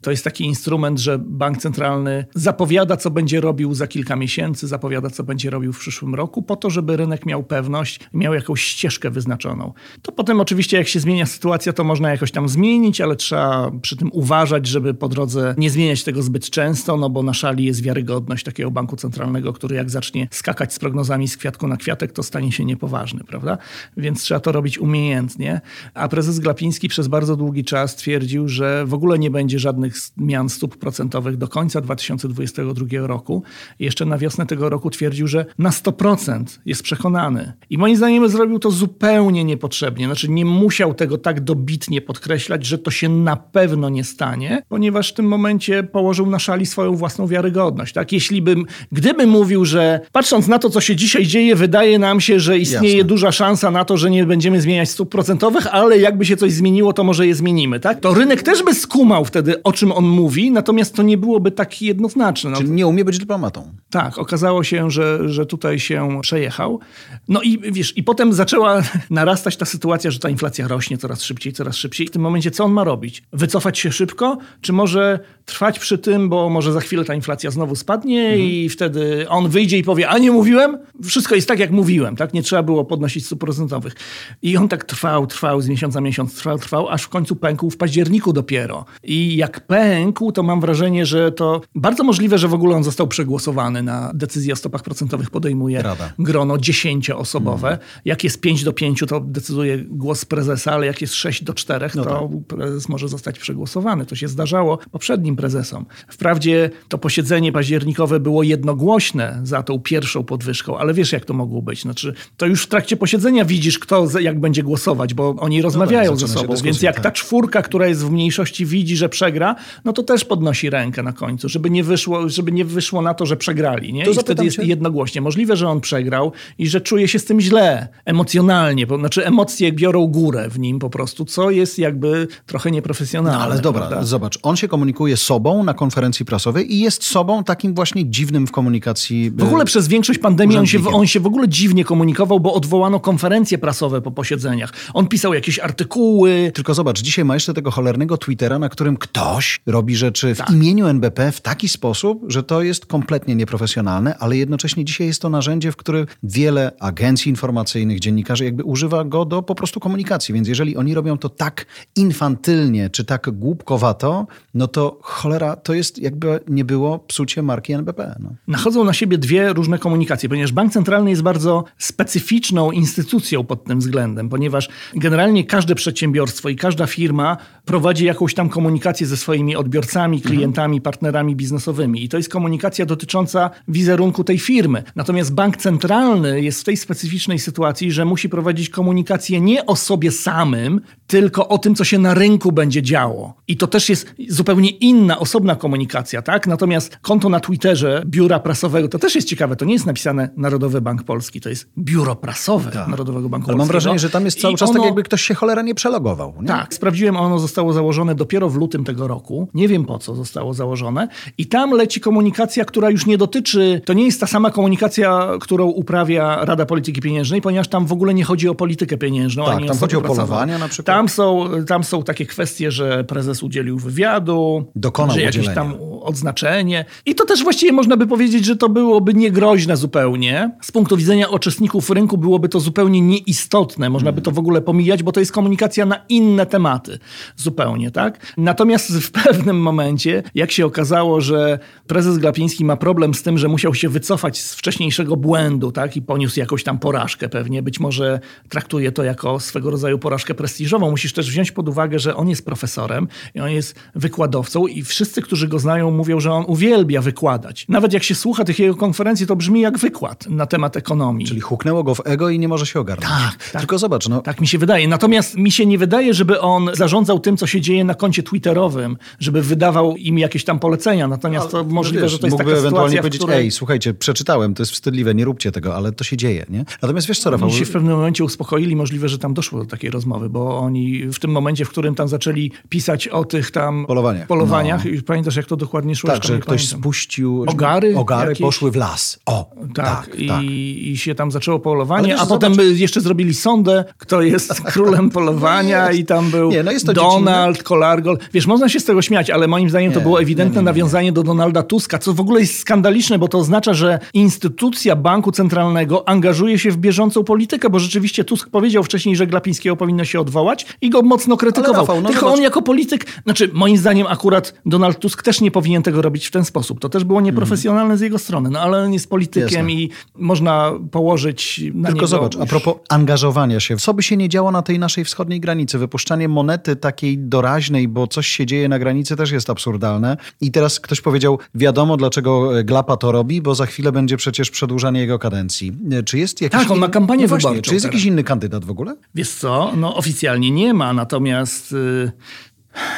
to 0.00 0.10
jest 0.10 0.24
taki 0.24 0.44
instrument, 0.44 0.98
że 0.98 1.18
bank 1.18 1.58
centralny 1.58 2.24
zapowiada, 2.34 2.96
co 2.96 3.10
będzie 3.10 3.40
robił 3.40 3.74
za 3.74 3.86
kilka 3.86 4.16
miesięcy, 4.16 4.66
zapowiada, 4.68 5.10
co 5.10 5.24
będzie 5.24 5.50
robił 5.50 5.72
w 5.72 5.78
przyszłym 5.78 6.14
roku, 6.14 6.42
po 6.42 6.56
to, 6.56 6.70
żeby 6.70 6.96
rynek 6.96 7.26
miał 7.26 7.42
pewność, 7.42 8.00
miał 8.14 8.34
jakąś 8.34 8.62
ścieżkę 8.62 9.10
wyznaczoną. 9.10 9.72
To 10.02 10.12
potem 10.12 10.40
oczywiście, 10.40 10.76
jak 10.76 10.88
się 10.88 11.00
zmienia 11.00 11.26
sytuacja, 11.26 11.72
to 11.72 11.84
można 11.84 12.10
jakoś 12.10 12.32
tam 12.32 12.48
zmienić, 12.48 13.00
ale 13.00 13.16
trzeba 13.16 13.70
przy 13.82 13.96
tym 13.96 14.10
uważać, 14.12 14.66
żeby 14.66 14.94
po 14.94 15.08
drodze 15.08 15.54
nie 15.58 15.70
zmieniać 15.70 16.04
tego 16.04 16.22
zbyt 16.22 16.50
często, 16.50 16.96
no 16.96 17.10
bo 17.10 17.22
na 17.22 17.34
szali 17.34 17.64
jest 17.64 17.82
wiarygodność 17.82 18.44
takiego 18.44 18.70
banku 18.70 18.96
centralnego, 18.96 19.52
który 19.52 19.76
jak 19.76 19.90
zacznie 19.90 20.28
skakać 20.30 20.74
z 20.74 20.78
prognozami 20.78 21.28
z 21.28 21.36
kwiatku 21.36 21.68
na 21.68 21.76
kwiatek, 21.76 22.12
to 22.12 22.22
stanie 22.22 22.52
się 22.52 22.64
niepoważny, 22.64 23.24
prawda? 23.24 23.58
Więc 23.96 24.22
trzeba 24.22 24.40
to 24.40 24.52
robić 24.52 24.78
umiejętnie. 24.78 25.60
A 25.94 26.08
prezes 26.08 26.38
Glapiński 26.38 26.88
przez 26.88 27.08
bardzo 27.08 27.36
długi 27.36 27.64
czas 27.64 27.96
twierdził, 27.96 28.48
że 28.48 28.86
w 28.86 28.94
ogóle 28.94 29.18
nie 29.18 29.30
będzie 29.30 29.39
żadnych 29.48 29.98
zmian 29.98 30.48
stóp 30.48 30.76
procentowych 30.76 31.36
do 31.36 31.48
końca 31.48 31.80
2022 31.80 33.06
roku. 33.06 33.42
Jeszcze 33.78 34.06
na 34.06 34.18
wiosnę 34.18 34.46
tego 34.46 34.68
roku 34.68 34.90
twierdził, 34.90 35.26
że 35.26 35.46
na 35.58 35.70
100% 35.70 36.44
jest 36.66 36.82
przekonany. 36.82 37.52
I 37.70 37.78
moim 37.78 37.96
zdaniem 37.96 38.28
zrobił 38.28 38.58
to 38.58 38.70
zupełnie 38.70 39.44
niepotrzebnie. 39.44 40.06
Znaczy 40.06 40.28
nie 40.28 40.44
musiał 40.44 40.94
tego 40.94 41.18
tak 41.18 41.40
dobitnie 41.40 42.00
podkreślać, 42.00 42.66
że 42.66 42.78
to 42.78 42.90
się 42.90 43.08
na 43.08 43.36
pewno 43.36 43.88
nie 43.88 44.04
stanie, 44.04 44.62
ponieważ 44.68 45.10
w 45.10 45.14
tym 45.14 45.26
momencie 45.26 45.82
położył 45.82 46.26
na 46.26 46.38
szali 46.38 46.66
swoją 46.66 46.96
własną 46.96 47.26
wiarygodność. 47.26 47.94
Tak? 47.94 48.12
Jeśli 48.12 48.42
bym, 48.42 48.66
gdyby 48.92 49.26
mówił, 49.26 49.64
że 49.64 50.00
patrząc 50.12 50.48
na 50.48 50.58
to, 50.58 50.70
co 50.70 50.80
się 50.80 50.96
dzisiaj 50.96 51.26
dzieje, 51.26 51.56
wydaje 51.56 51.98
nam 51.98 52.20
się, 52.20 52.40
że 52.40 52.58
istnieje 52.58 52.94
Jasne. 52.94 53.08
duża 53.08 53.32
szansa 53.32 53.70
na 53.70 53.84
to, 53.84 53.96
że 53.96 54.10
nie 54.10 54.26
będziemy 54.26 54.60
zmieniać 54.60 54.90
stóp 54.90 55.10
procentowych, 55.10 55.66
ale 55.74 55.98
jakby 55.98 56.26
się 56.26 56.36
coś 56.36 56.52
zmieniło, 56.52 56.92
to 56.92 57.04
może 57.04 57.26
je 57.26 57.34
zmienimy. 57.34 57.80
Tak? 57.80 58.00
To 58.00 58.14
rynek 58.14 58.42
też 58.42 58.62
by 58.62 58.74
skumał 58.74 59.24
wtedy, 59.30 59.62
o 59.62 59.72
czym 59.72 59.92
on 59.92 60.04
mówi, 60.04 60.50
natomiast 60.50 60.94
to 60.94 61.02
nie 61.02 61.18
byłoby 61.18 61.50
tak 61.50 61.82
jednoznaczne. 61.82 62.50
No, 62.50 62.56
Czyli 62.56 62.70
nie 62.70 62.86
umie 62.86 63.04
być 63.04 63.18
dyplomatą. 63.18 63.72
Tak, 63.90 64.18
okazało 64.18 64.64
się, 64.64 64.90
że, 64.90 65.28
że 65.28 65.46
tutaj 65.46 65.78
się 65.78 66.20
przejechał. 66.22 66.80
No 67.28 67.42
i 67.42 67.72
wiesz, 67.72 67.96
i 67.96 68.02
potem 68.02 68.32
zaczęła 68.32 68.82
narastać 69.10 69.56
ta 69.56 69.64
sytuacja, 69.64 70.10
że 70.10 70.18
ta 70.18 70.28
inflacja 70.28 70.68
rośnie 70.68 70.98
coraz 70.98 71.22
szybciej, 71.22 71.52
coraz 71.52 71.76
szybciej. 71.76 72.06
W 72.06 72.10
tym 72.10 72.22
momencie 72.22 72.50
co 72.50 72.64
on 72.64 72.72
ma 72.72 72.84
robić? 72.84 73.22
Wycofać 73.32 73.78
się 73.78 73.92
szybko, 73.92 74.38
czy 74.60 74.72
może 74.72 75.18
trwać 75.44 75.78
przy 75.78 75.98
tym, 75.98 76.28
bo 76.28 76.48
może 76.48 76.72
za 76.72 76.80
chwilę 76.80 77.04
ta 77.04 77.14
inflacja 77.14 77.50
znowu 77.50 77.76
spadnie 77.76 78.20
mhm. 78.20 78.40
i 78.40 78.68
wtedy 78.68 79.28
on 79.28 79.48
wyjdzie 79.48 79.78
i 79.78 79.82
powie, 79.82 80.08
a 80.08 80.18
nie 80.18 80.30
mówiłem? 80.30 80.78
Wszystko 81.04 81.34
jest 81.34 81.48
tak, 81.48 81.58
jak 81.58 81.70
mówiłem, 81.70 82.16
tak? 82.16 82.34
Nie 82.34 82.42
trzeba 82.42 82.62
było 82.62 82.84
podnosić 82.84 83.26
stóp 83.26 83.40
procentowych. 83.40 83.94
I 84.42 84.56
on 84.56 84.68
tak 84.68 84.84
trwał, 84.84 85.26
trwał, 85.26 85.60
z 85.60 85.68
miesiąca 85.68 86.00
miesiąc 86.00 86.34
trwał, 86.34 86.58
trwał, 86.58 86.88
aż 86.88 87.02
w 87.02 87.08
końcu 87.08 87.36
pękł 87.36 87.70
w 87.70 87.76
październiku 87.76 88.32
dopiero. 88.32 88.84
I 89.02 89.19
jak 89.36 89.66
pękł, 89.66 90.32
to 90.32 90.42
mam 90.42 90.60
wrażenie, 90.60 91.06
że 91.06 91.32
to 91.32 91.60
bardzo 91.74 92.04
możliwe, 92.04 92.38
że 92.38 92.48
w 92.48 92.54
ogóle 92.54 92.76
on 92.76 92.84
został 92.84 93.06
przegłosowany 93.06 93.82
na 93.82 94.10
decyzję 94.14 94.52
o 94.52 94.56
stopach 94.56 94.82
procentowych 94.82 95.30
podejmuje 95.30 95.82
Rada. 95.82 96.12
grono 96.18 96.58
dziesięcioosobowe. 96.58 97.70
Mhm. 97.70 97.90
Jak 98.04 98.24
jest 98.24 98.40
5 98.40 98.64
do 98.64 98.72
5, 98.72 99.04
to 99.08 99.20
decyduje 99.20 99.78
głos 99.78 100.24
prezesa, 100.24 100.72
ale 100.72 100.86
jak 100.86 101.00
jest 101.00 101.14
6 101.14 101.44
do 101.44 101.54
4, 101.54 101.90
no 101.94 102.04
to 102.04 102.10
tak. 102.10 102.58
prezes 102.58 102.88
może 102.88 103.08
zostać 103.08 103.38
przegłosowany. 103.38 104.06
To 104.06 104.16
się 104.16 104.28
zdarzało 104.28 104.78
poprzednim 104.90 105.36
prezesom. 105.36 105.86
Wprawdzie 106.08 106.70
to 106.88 106.98
posiedzenie 106.98 107.52
październikowe 107.52 108.20
było 108.20 108.42
jednogłośne 108.42 109.40
za 109.42 109.62
tą 109.62 109.78
pierwszą 109.78 110.24
podwyżką, 110.24 110.78
ale 110.78 110.94
wiesz, 110.94 111.12
jak 111.12 111.24
to 111.24 111.34
mogło 111.34 111.62
być. 111.62 111.82
Znaczy, 111.82 112.14
to 112.36 112.46
już 112.46 112.62
w 112.62 112.68
trakcie 112.68 112.96
posiedzenia 112.96 113.44
widzisz, 113.44 113.78
kto 113.78 114.20
jak 114.20 114.40
będzie 114.40 114.62
głosować, 114.62 115.14
bo 115.14 115.34
oni 115.38 115.62
rozmawiają 115.62 116.10
no 116.10 116.16
tak, 116.16 116.28
ze 116.28 116.34
sobą. 116.34 116.54
Więc 116.64 116.82
jak 116.82 116.94
tak. 116.94 117.04
ta 117.04 117.10
czwórka, 117.10 117.62
która 117.62 117.86
jest 117.86 118.04
w 118.04 118.10
mniejszości, 118.10 118.66
widzi, 118.66 118.96
że 118.96 119.08
przegra, 119.10 119.56
no 119.84 119.92
to 119.92 120.02
też 120.02 120.24
podnosi 120.24 120.70
rękę 120.70 121.02
na 121.02 121.12
końcu, 121.12 121.48
żeby 121.48 121.70
nie 121.70 121.84
wyszło, 121.84 122.28
żeby 122.28 122.52
nie 122.52 122.64
wyszło 122.64 123.02
na 123.02 123.14
to, 123.14 123.26
że 123.26 123.36
przegrali. 123.36 123.92
Nie? 123.92 124.04
To 124.04 124.10
I 124.10 124.14
wtedy 124.14 124.44
jest 124.44 124.58
jednogłośnie. 124.58 125.20
Możliwe, 125.20 125.56
że 125.56 125.68
on 125.68 125.80
przegrał 125.80 126.32
i 126.58 126.68
że 126.68 126.80
czuje 126.80 127.08
się 127.08 127.18
z 127.18 127.24
tym 127.24 127.40
źle, 127.40 127.88
emocjonalnie. 128.04 128.86
Bo, 128.86 128.98
znaczy 128.98 129.26
emocje 129.26 129.72
biorą 129.72 130.06
górę 130.06 130.48
w 130.48 130.58
nim 130.58 130.78
po 130.78 130.90
prostu, 130.90 131.24
co 131.24 131.50
jest 131.50 131.78
jakby 131.78 132.28
trochę 132.46 132.70
nieprofesjonalne. 132.70 133.38
No, 133.38 133.44
ale 133.44 133.60
dobra, 133.60 133.86
prawda? 133.86 134.06
zobacz, 134.06 134.38
on 134.42 134.56
się 134.56 134.68
komunikuje 134.68 135.16
sobą 135.16 135.64
na 135.64 135.74
konferencji 135.74 136.24
prasowej 136.24 136.74
i 136.74 136.80
jest 136.80 137.04
sobą 137.04 137.44
takim 137.44 137.74
właśnie 137.74 138.10
dziwnym 138.10 138.46
w 138.46 138.52
komunikacji. 138.52 139.30
W 139.30 139.42
ogóle 139.42 139.64
przez 139.64 139.88
większość 139.88 140.18
pandemii 140.18 140.56
on 140.56 140.66
się, 140.66 140.78
on 140.92 141.06
się 141.06 141.20
w 141.20 141.26
ogóle 141.26 141.48
dziwnie 141.48 141.84
komunikował, 141.84 142.40
bo 142.40 142.54
odwołano 142.54 143.00
konferencje 143.00 143.58
prasowe 143.58 144.00
po 144.00 144.10
posiedzeniach. 144.10 144.72
On 144.94 145.06
pisał 145.06 145.34
jakieś 145.34 145.58
artykuły. 145.58 146.52
Tylko 146.54 146.74
zobacz, 146.74 147.02
dzisiaj 147.02 147.24
ma 147.24 147.34
jeszcze 147.34 147.54
tego 147.54 147.70
cholernego 147.70 148.16
Twittera, 148.16 148.58
na 148.58 148.68
którym 148.68 148.89
ktoś 148.96 149.60
robi 149.66 149.96
rzeczy 149.96 150.34
w 150.34 150.38
tak. 150.38 150.50
imieniu 150.50 150.86
NBP 150.86 151.32
w 151.32 151.40
taki 151.40 151.68
sposób, 151.68 152.24
że 152.28 152.42
to 152.42 152.62
jest 152.62 152.86
kompletnie 152.86 153.34
nieprofesjonalne, 153.34 154.18
ale 154.18 154.36
jednocześnie 154.36 154.84
dzisiaj 154.84 155.06
jest 155.06 155.22
to 155.22 155.30
narzędzie, 155.30 155.72
w 155.72 155.76
którym 155.76 156.06
wiele 156.22 156.72
agencji 156.80 157.30
informacyjnych, 157.30 158.00
dziennikarzy 158.00 158.44
jakby 158.44 158.64
używa 158.64 159.04
go 159.04 159.24
do 159.24 159.42
po 159.42 159.54
prostu 159.54 159.80
komunikacji. 159.80 160.34
Więc 160.34 160.48
jeżeli 160.48 160.76
oni 160.76 160.94
robią 160.94 161.18
to 161.18 161.28
tak 161.28 161.66
infantylnie, 161.96 162.90
czy 162.90 163.04
tak 163.04 163.30
głupkowato, 163.30 164.26
no 164.54 164.68
to 164.68 164.98
cholera, 165.02 165.56
to 165.56 165.74
jest 165.74 165.98
jakby 165.98 166.40
nie 166.48 166.64
było 166.64 166.98
psucie 166.98 167.42
marki 167.42 167.72
NBP. 167.72 168.16
No. 168.20 168.30
Nachodzą 168.48 168.84
na 168.84 168.92
siebie 168.92 169.18
dwie 169.18 169.52
różne 169.52 169.78
komunikacje, 169.78 170.28
ponieważ 170.28 170.52
bank 170.52 170.72
centralny 170.72 171.10
jest 171.10 171.22
bardzo 171.22 171.64
specyficzną 171.78 172.70
instytucją 172.70 173.44
pod 173.44 173.64
tym 173.64 173.78
względem, 173.78 174.28
ponieważ 174.28 174.68
generalnie 174.94 175.44
każde 175.44 175.74
przedsiębiorstwo 175.74 176.48
i 176.48 176.56
każda 176.56 176.86
firma 176.86 177.36
prowadzi 177.64 178.04
jakąś 178.04 178.34
tam 178.34 178.48
komunikację 178.48 178.79
ze 179.00 179.16
swoimi 179.16 179.56
odbiorcami, 179.56 180.16
mhm. 180.16 180.34
klientami, 180.34 180.76
mhm. 180.76 180.82
partnerami 180.82 181.36
biznesowymi. 181.36 182.04
I 182.04 182.08
to 182.08 182.16
jest 182.16 182.28
komunikacja 182.28 182.86
dotycząca 182.86 183.50
wizerunku 183.68 184.24
tej 184.24 184.38
firmy. 184.38 184.82
Natomiast 184.96 185.34
bank 185.34 185.56
centralny 185.56 186.42
jest 186.42 186.60
w 186.60 186.64
tej 186.64 186.76
specyficznej 186.76 187.38
sytuacji, 187.38 187.92
że 187.92 188.04
musi 188.04 188.28
prowadzić 188.28 188.68
komunikację 188.68 189.40
nie 189.40 189.66
o 189.66 189.76
sobie 189.76 190.10
samym, 190.10 190.80
tylko 191.06 191.48
o 191.48 191.58
tym, 191.58 191.74
co 191.74 191.84
się 191.84 191.98
na 191.98 192.14
rynku 192.14 192.52
będzie 192.52 192.82
działo. 192.82 193.34
I 193.48 193.56
to 193.56 193.66
też 193.66 193.88
jest 193.88 194.14
zupełnie 194.28 194.70
inna, 194.70 195.18
osobna 195.18 195.56
komunikacja, 195.56 196.22
tak? 196.22 196.46
Natomiast 196.46 196.98
konto 197.02 197.28
na 197.28 197.40
Twitterze 197.40 198.02
biura 198.06 198.40
prasowego, 198.40 198.88
to 198.88 198.98
też 198.98 199.14
jest 199.14 199.28
ciekawe, 199.28 199.56
to 199.56 199.64
nie 199.64 199.72
jest 199.72 199.86
napisane 199.86 200.30
Narodowy 200.36 200.80
Bank 200.80 201.02
Polski, 201.02 201.40
to 201.40 201.48
jest 201.48 201.68
biuro 201.78 202.16
prasowe 202.16 202.70
tak. 202.70 202.88
Narodowego 202.88 203.28
Banku 203.28 203.50
Ale 203.50 203.56
Polskiego. 203.56 203.58
mam 203.58 203.68
wrażenie, 203.68 203.98
że 203.98 204.10
tam 204.10 204.24
jest 204.24 204.40
cały 204.40 204.54
I 204.54 204.56
czas 204.56 204.68
tak, 204.68 204.76
ono... 204.76 204.82
tak, 204.82 204.86
jakby 204.86 205.02
ktoś 205.02 205.22
się 205.22 205.34
cholera 205.34 205.62
nie 205.62 205.74
przelogował. 205.74 206.34
Nie? 206.40 206.48
Tak, 206.48 206.74
sprawdziłem, 206.74 207.16
ono 207.16 207.38
zostało 207.38 207.72
założone 207.72 208.14
dopiero 208.14 208.48
w 208.48 208.56
lutym 208.70 208.84
tego 208.84 209.08
roku. 209.08 209.48
Nie 209.54 209.68
wiem 209.68 209.84
po 209.84 209.98
co 209.98 210.14
zostało 210.14 210.54
założone. 210.54 211.08
I 211.38 211.46
tam 211.46 211.70
leci 211.70 212.00
komunikacja, 212.00 212.64
która 212.64 212.90
już 212.90 213.06
nie 213.06 213.18
dotyczy, 213.18 213.80
to 213.84 213.92
nie 213.92 214.04
jest 214.04 214.20
ta 214.20 214.26
sama 214.26 214.50
komunikacja, 214.50 215.28
którą 215.40 215.66
uprawia 215.66 216.44
Rada 216.44 216.66
Polityki 216.66 217.00
Pieniężnej, 217.00 217.40
ponieważ 217.40 217.68
tam 217.68 217.86
w 217.86 217.92
ogóle 217.92 218.14
nie 218.14 218.24
chodzi 218.24 218.48
o 218.48 218.54
politykę 218.54 218.96
pieniężną. 218.96 219.44
Tak, 219.44 219.66
tam 219.66 219.78
chodzi 219.78 219.96
o 219.96 220.00
polowania 220.00 220.58
na 220.58 220.68
przykład. 220.68 220.86
Tam 220.86 221.08
są, 221.08 221.48
tam 221.66 221.84
są 221.84 222.02
takie 222.02 222.26
kwestie, 222.26 222.70
że 222.70 223.04
prezes 223.04 223.42
udzielił 223.42 223.78
wywiadu, 223.78 224.64
Dokonał 224.74 225.16
że 225.16 225.22
jakieś 225.22 225.54
tam 225.54 225.74
odznaczenie. 226.02 226.84
I 227.06 227.14
to 227.14 227.24
też 227.24 227.42
właściwie 227.42 227.72
można 227.72 227.96
by 227.96 228.06
powiedzieć, 228.06 228.44
że 228.44 228.56
to 228.56 228.68
byłoby 228.68 229.14
niegroźne 229.14 229.76
zupełnie. 229.76 230.50
Z 230.62 230.72
punktu 230.72 230.96
widzenia 230.96 231.28
uczestników 231.28 231.90
rynku 231.90 232.18
byłoby 232.18 232.48
to 232.48 232.60
zupełnie 232.60 233.00
nieistotne. 233.00 233.90
Można 233.90 234.12
by 234.12 234.22
to 234.22 234.30
w 234.30 234.38
ogóle 234.38 234.60
pomijać, 234.60 235.02
bo 235.02 235.12
to 235.12 235.20
jest 235.20 235.32
komunikacja 235.32 235.86
na 235.86 236.04
inne 236.08 236.46
tematy. 236.46 236.98
Zupełnie, 237.36 237.90
tak? 237.90 238.34
Natomiast 238.36 238.98
w 238.98 239.10
pewnym 239.10 239.60
momencie, 239.60 240.22
jak 240.34 240.50
się 240.50 240.66
okazało, 240.66 241.20
że 241.20 241.58
prezes 241.86 242.18
Glapiński 242.18 242.64
ma 242.64 242.76
problem 242.76 243.14
z 243.14 243.22
tym, 243.22 243.38
że 243.38 243.48
musiał 243.48 243.74
się 243.74 243.88
wycofać 243.88 244.40
z 244.40 244.54
wcześniejszego 244.54 245.16
błędu, 245.16 245.72
tak? 245.72 245.96
I 245.96 246.02
poniósł 246.02 246.40
jakąś 246.40 246.64
tam 246.64 246.78
porażkę 246.78 247.28
pewnie. 247.28 247.62
Być 247.62 247.80
może 247.80 248.20
traktuje 248.48 248.92
to 248.92 249.02
jako 249.04 249.40
swego 249.40 249.70
rodzaju 249.70 249.98
porażkę 249.98 250.34
prestiżową. 250.34 250.90
Musisz 250.90 251.12
też 251.12 251.30
wziąć 251.30 251.52
pod 251.52 251.68
uwagę, 251.68 251.98
że 251.98 252.16
on 252.16 252.28
jest 252.28 252.44
profesorem 252.44 253.08
i 253.34 253.40
on 253.40 253.50
jest 253.50 253.74
wykładowcą 253.94 254.66
i 254.66 254.82
wszyscy, 254.82 255.22
którzy 255.22 255.48
go 255.48 255.58
znają, 255.58 255.89
mówią, 255.90 256.20
że 256.20 256.32
on 256.32 256.44
uwielbia 256.46 257.00
wykładać. 257.00 257.66
Nawet 257.68 257.92
jak 257.92 258.02
się 258.02 258.14
słucha 258.14 258.44
tych 258.44 258.58
jego 258.58 258.74
konferencji, 258.74 259.26
to 259.26 259.36
brzmi 259.36 259.60
jak 259.60 259.78
wykład 259.78 260.26
na 260.28 260.46
temat 260.46 260.76
ekonomii. 260.76 261.26
Czyli 261.26 261.40
huknęło 261.40 261.84
go 261.84 261.94
w 261.94 262.00
ego 262.04 262.30
i 262.30 262.38
nie 262.38 262.48
może 262.48 262.66
się 262.66 262.80
ogarnąć. 262.80 263.12
Tak, 263.12 263.50
tak. 263.52 263.62
Tylko 263.62 263.78
zobacz, 263.78 264.08
no. 264.08 264.22
Tak 264.22 264.40
mi 264.40 264.46
się 264.46 264.58
wydaje. 264.58 264.88
Natomiast 264.88 265.36
mi 265.36 265.52
się 265.52 265.66
nie 265.66 265.78
wydaje, 265.78 266.14
żeby 266.14 266.40
on 266.40 266.70
zarządzał 266.72 267.20
tym, 267.20 267.36
co 267.36 267.46
się 267.46 267.60
dzieje 267.60 267.84
na 267.84 267.94
koncie 267.94 268.22
twitterowym, 268.22 268.96
żeby 269.18 269.42
wydawał 269.42 269.96
im 269.96 270.18
jakieś 270.18 270.44
tam 270.44 270.58
polecenia. 270.58 271.08
Natomiast 271.08 271.50
to 271.50 271.64
no 271.64 271.70
możliwe, 271.74 272.02
wiesz, 272.02 272.12
że 272.12 272.18
to 272.18 272.26
jest 272.26 272.38
taka 272.38 272.50
ewentualnie 272.50 272.96
powiedzieć, 272.96 273.22
której... 273.22 273.38
ej, 273.38 273.50
słuchajcie, 273.50 273.94
przeczytałem, 273.94 274.54
to 274.54 274.62
jest 274.62 274.72
wstydliwe, 274.72 275.14
nie 275.14 275.24
róbcie 275.24 275.52
tego, 275.52 275.76
ale 275.76 275.92
to 275.92 276.04
się 276.04 276.16
dzieje, 276.16 276.46
nie? 276.48 276.64
Natomiast 276.82 277.08
wiesz 277.08 277.18
co, 277.18 277.30
Rafał... 277.30 277.48
Oni 277.48 277.58
się 277.58 277.64
w 277.64 277.70
pewnym 277.70 277.96
momencie 277.96 278.24
uspokoili, 278.24 278.76
możliwe, 278.76 279.08
że 279.08 279.18
tam 279.18 279.34
doszło 279.34 279.58
do 279.58 279.66
takiej 279.66 279.90
rozmowy, 279.90 280.30
bo 280.30 280.58
oni 280.58 281.02
w 281.12 281.18
tym 281.18 281.30
momencie, 281.30 281.64
w 281.64 281.68
którym 281.68 281.94
tam 281.94 282.08
zaczęli 282.08 282.52
pisać 282.68 283.08
o 283.08 283.24
tych 283.24 283.50
tam 283.50 283.86
polowaniach, 283.86 284.26
polowaniach 284.26 284.84
no. 284.84 284.90
i 284.90 285.02
pamiętasz, 285.02 285.36
jak 285.36 285.46
to 285.46 285.56
dokładnie 285.56 285.79
dokładnie 285.80 285.96
szło. 285.96 286.10
Tak, 286.10 286.24
że 286.24 286.38
ktoś 286.38 286.60
pamiętam. 286.62 286.80
spuścił... 286.80 287.44
Ogary 287.48 287.96
Ogary 287.96 288.28
jakieś? 288.28 288.42
poszły 288.42 288.70
w 288.70 288.76
las. 288.76 289.18
O, 289.26 289.50
Tak, 289.74 290.06
tak, 290.06 290.18
i, 290.18 290.28
tak. 290.28 290.42
i 290.42 290.96
się 290.96 291.14
tam 291.14 291.30
zaczęło 291.30 291.58
polowanie, 291.58 292.08
wiesz, 292.08 292.20
a 292.20 292.26
potem 292.26 292.52
zobacz- 292.54 292.56
by 292.72 292.78
jeszcze 292.78 293.00
zrobili 293.00 293.34
sondę, 293.34 293.84
kto 293.98 294.22
jest 294.22 294.60
królem 294.72 295.10
polowania 295.10 295.84
No 295.84 295.90
i 295.90 296.04
tam 296.04 296.30
był 296.30 296.50
Nie, 296.50 296.62
no 296.62 296.70
to 296.86 296.92
Donald, 296.92 297.62
Kolargol. 297.62 298.18
Wiesz, 298.32 298.46
można 298.46 298.68
się 298.68 298.80
z 298.80 298.84
tego 298.84 299.02
śmiać, 299.02 299.30
ale 299.30 299.46
moim 299.48 299.70
zdaniem 299.70 299.92
to 299.92 299.98
Nie, 299.98 300.02
było 300.02 300.20
ewidentne 300.22 300.60
nie. 300.60 300.64
nawiązanie 300.64 301.12
do 301.12 301.22
Donalda 301.22 301.62
Tuska, 301.62 301.98
co 301.98 302.12
w 302.14 302.20
ogóle 302.20 302.40
jest 302.40 302.58
skandaliczne, 302.58 303.18
bo 303.18 303.28
to 303.28 303.38
oznacza, 303.38 303.74
że 303.74 303.98
instytucja 304.14 304.96
banku 304.96 305.32
centralnego 305.32 306.08
angażuje 306.08 306.58
się 306.58 306.70
w 306.70 306.76
bieżącą 306.76 307.24
politykę, 307.24 307.70
bo 307.70 307.78
rzeczywiście 307.78 308.24
Tusk 308.24 308.50
powiedział 308.50 308.82
wcześniej, 308.82 309.16
że 309.16 309.26
Glapińskiego 309.26 309.76
powinno 309.76 310.04
się 310.04 310.20
odwołać 310.20 310.66
i 310.80 310.90
go 310.90 311.02
mocno 311.02 311.36
krytykował. 311.36 311.74
Rafał, 311.80 312.00
no 312.00 312.08
Tylko 312.08 312.26
zobacz- 312.26 312.34
on 312.38 312.42
jako 312.42 312.62
polityk, 312.62 313.06
znaczy 313.24 313.50
moim 313.52 313.76
zdaniem 313.76 314.06
akurat 314.06 314.54
Donald 314.66 314.98
Tusk 314.98 315.22
też 315.22 315.40
nie 315.40 315.50
powinien 315.50 315.69
tego 315.82 316.02
robić 316.02 316.26
w 316.26 316.30
ten 316.30 316.44
sposób. 316.44 316.80
To 316.80 316.88
też 316.88 317.04
było 317.04 317.20
nieprofesjonalne 317.20 317.98
z 317.98 318.00
jego 318.00 318.18
strony, 318.18 318.50
no 318.50 318.60
ale 318.60 318.84
on 318.84 318.92
jest 318.92 319.10
politykiem 319.10 319.68
Jasne. 319.68 319.72
i 319.72 319.90
można 320.16 320.72
położyć 320.90 321.60
na 321.74 321.88
Tylko 321.88 322.06
zobacz, 322.06 322.36
a 322.36 322.40
już- 322.40 322.48
propos 322.48 322.74
angażowania 322.88 323.60
się, 323.60 323.76
co 323.76 323.94
by 323.94 324.02
się 324.02 324.16
nie 324.16 324.28
działo 324.28 324.50
na 324.50 324.62
tej 324.62 324.78
naszej 324.78 325.04
wschodniej 325.04 325.40
granicy? 325.40 325.78
Wypuszczanie 325.78 326.28
monety 326.28 326.76
takiej 326.76 327.18
doraźnej, 327.18 327.88
bo 327.88 328.06
coś 328.06 328.26
się 328.26 328.46
dzieje 328.46 328.68
na 328.68 328.78
granicy 328.78 329.16
też 329.16 329.30
jest 329.30 329.50
absurdalne. 329.50 330.16
I 330.40 330.50
teraz 330.50 330.80
ktoś 330.80 331.00
powiedział, 331.00 331.38
wiadomo 331.54 331.96
dlaczego 331.96 332.50
Glapa 332.64 332.96
to 332.96 333.12
robi, 333.12 333.42
bo 333.42 333.54
za 333.54 333.66
chwilę 333.66 333.92
będzie 333.92 334.16
przecież 334.16 334.50
przedłużanie 334.50 335.00
jego 335.00 335.18
kadencji. 335.18 335.72
Czy 336.04 336.18
jest 336.18 336.40
jakiś... 336.40 336.60
Tak, 336.60 336.70
on 336.70 336.78
ma 336.78 336.88
kampanię 336.88 337.22
no 337.22 337.28
właśnie, 337.28 337.62
Czy 337.62 337.74
jest 337.74 337.84
teraz. 337.84 337.94
jakiś 337.94 338.04
inny 338.04 338.24
kandydat 338.24 338.64
w 338.64 338.70
ogóle? 338.70 338.96
Wiesz 339.14 339.30
co, 339.30 339.72
no 339.76 339.96
oficjalnie 339.96 340.50
nie 340.50 340.74
ma, 340.74 340.92
natomiast 340.92 341.72
y, 341.72 342.12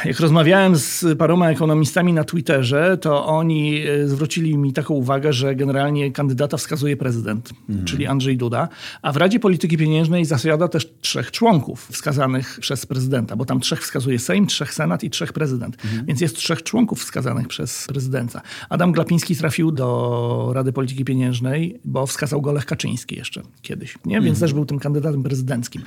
jak 0.04 0.20
rozmawiałem 0.20 0.76
z 0.76 1.04
paroma 1.18 1.50
ekonomistami 1.50 2.12
na 2.12 2.24
Twitterze, 2.24 2.98
to 2.98 3.26
oni 3.26 3.86
y, 3.86 4.08
zwrócili 4.08 4.58
mi 4.58 4.72
taką 4.72 4.94
uwagę, 4.94 5.32
że 5.32 5.54
generalnie 5.54 6.12
kandydata 6.12 6.56
wskazuje 6.56 6.96
prezydent, 6.96 7.50
czyli 7.84 8.06
Andrzej 8.06 8.36
Duda, 8.36 8.68
a 9.02 9.12
w 9.12 9.16
Radzie 9.16 9.40
Polityki 9.40 9.76
Pieniężnej 9.76 10.24
zasiada 10.24 10.68
też 10.68 10.92
trzech 11.00 11.30
członków 11.30 11.88
wskazanych 11.92 12.58
przez 12.60 12.86
prezydenta, 12.86 13.36
bo 13.36 13.44
tam 13.44 13.60
trzech 13.60 13.82
wskazuje 13.82 14.18
Sejm, 14.18 14.46
trzech 14.46 14.74
Senat 14.74 15.04
i 15.04 15.10
trzech 15.10 15.32
prezydent. 15.32 15.76
Więc 16.06 16.20
jest 16.20 16.36
trzech 16.36 16.62
członków 16.62 17.00
wskazanych 17.00 17.48
przez 17.48 17.86
prezydenta. 17.86 18.42
Adam 18.68 18.92
Glapiński 18.92 19.36
trafił 19.36 19.70
do 19.70 20.50
Rady 20.54 20.72
Polityki 20.72 21.04
Pieniężnej, 21.04 21.80
bo 21.84 22.06
wskazał 22.06 22.42
go 22.42 22.52
Lech 22.52 22.66
Kaczyński 22.66 23.16
jeszcze 23.16 23.42
kiedyś, 23.62 23.98
nie? 24.04 24.20
więc 24.20 24.40
też 24.40 24.54
był 24.54 24.64
tym 24.64 24.78
kandydatem 24.78 25.22
prezydenckim. 25.22 25.82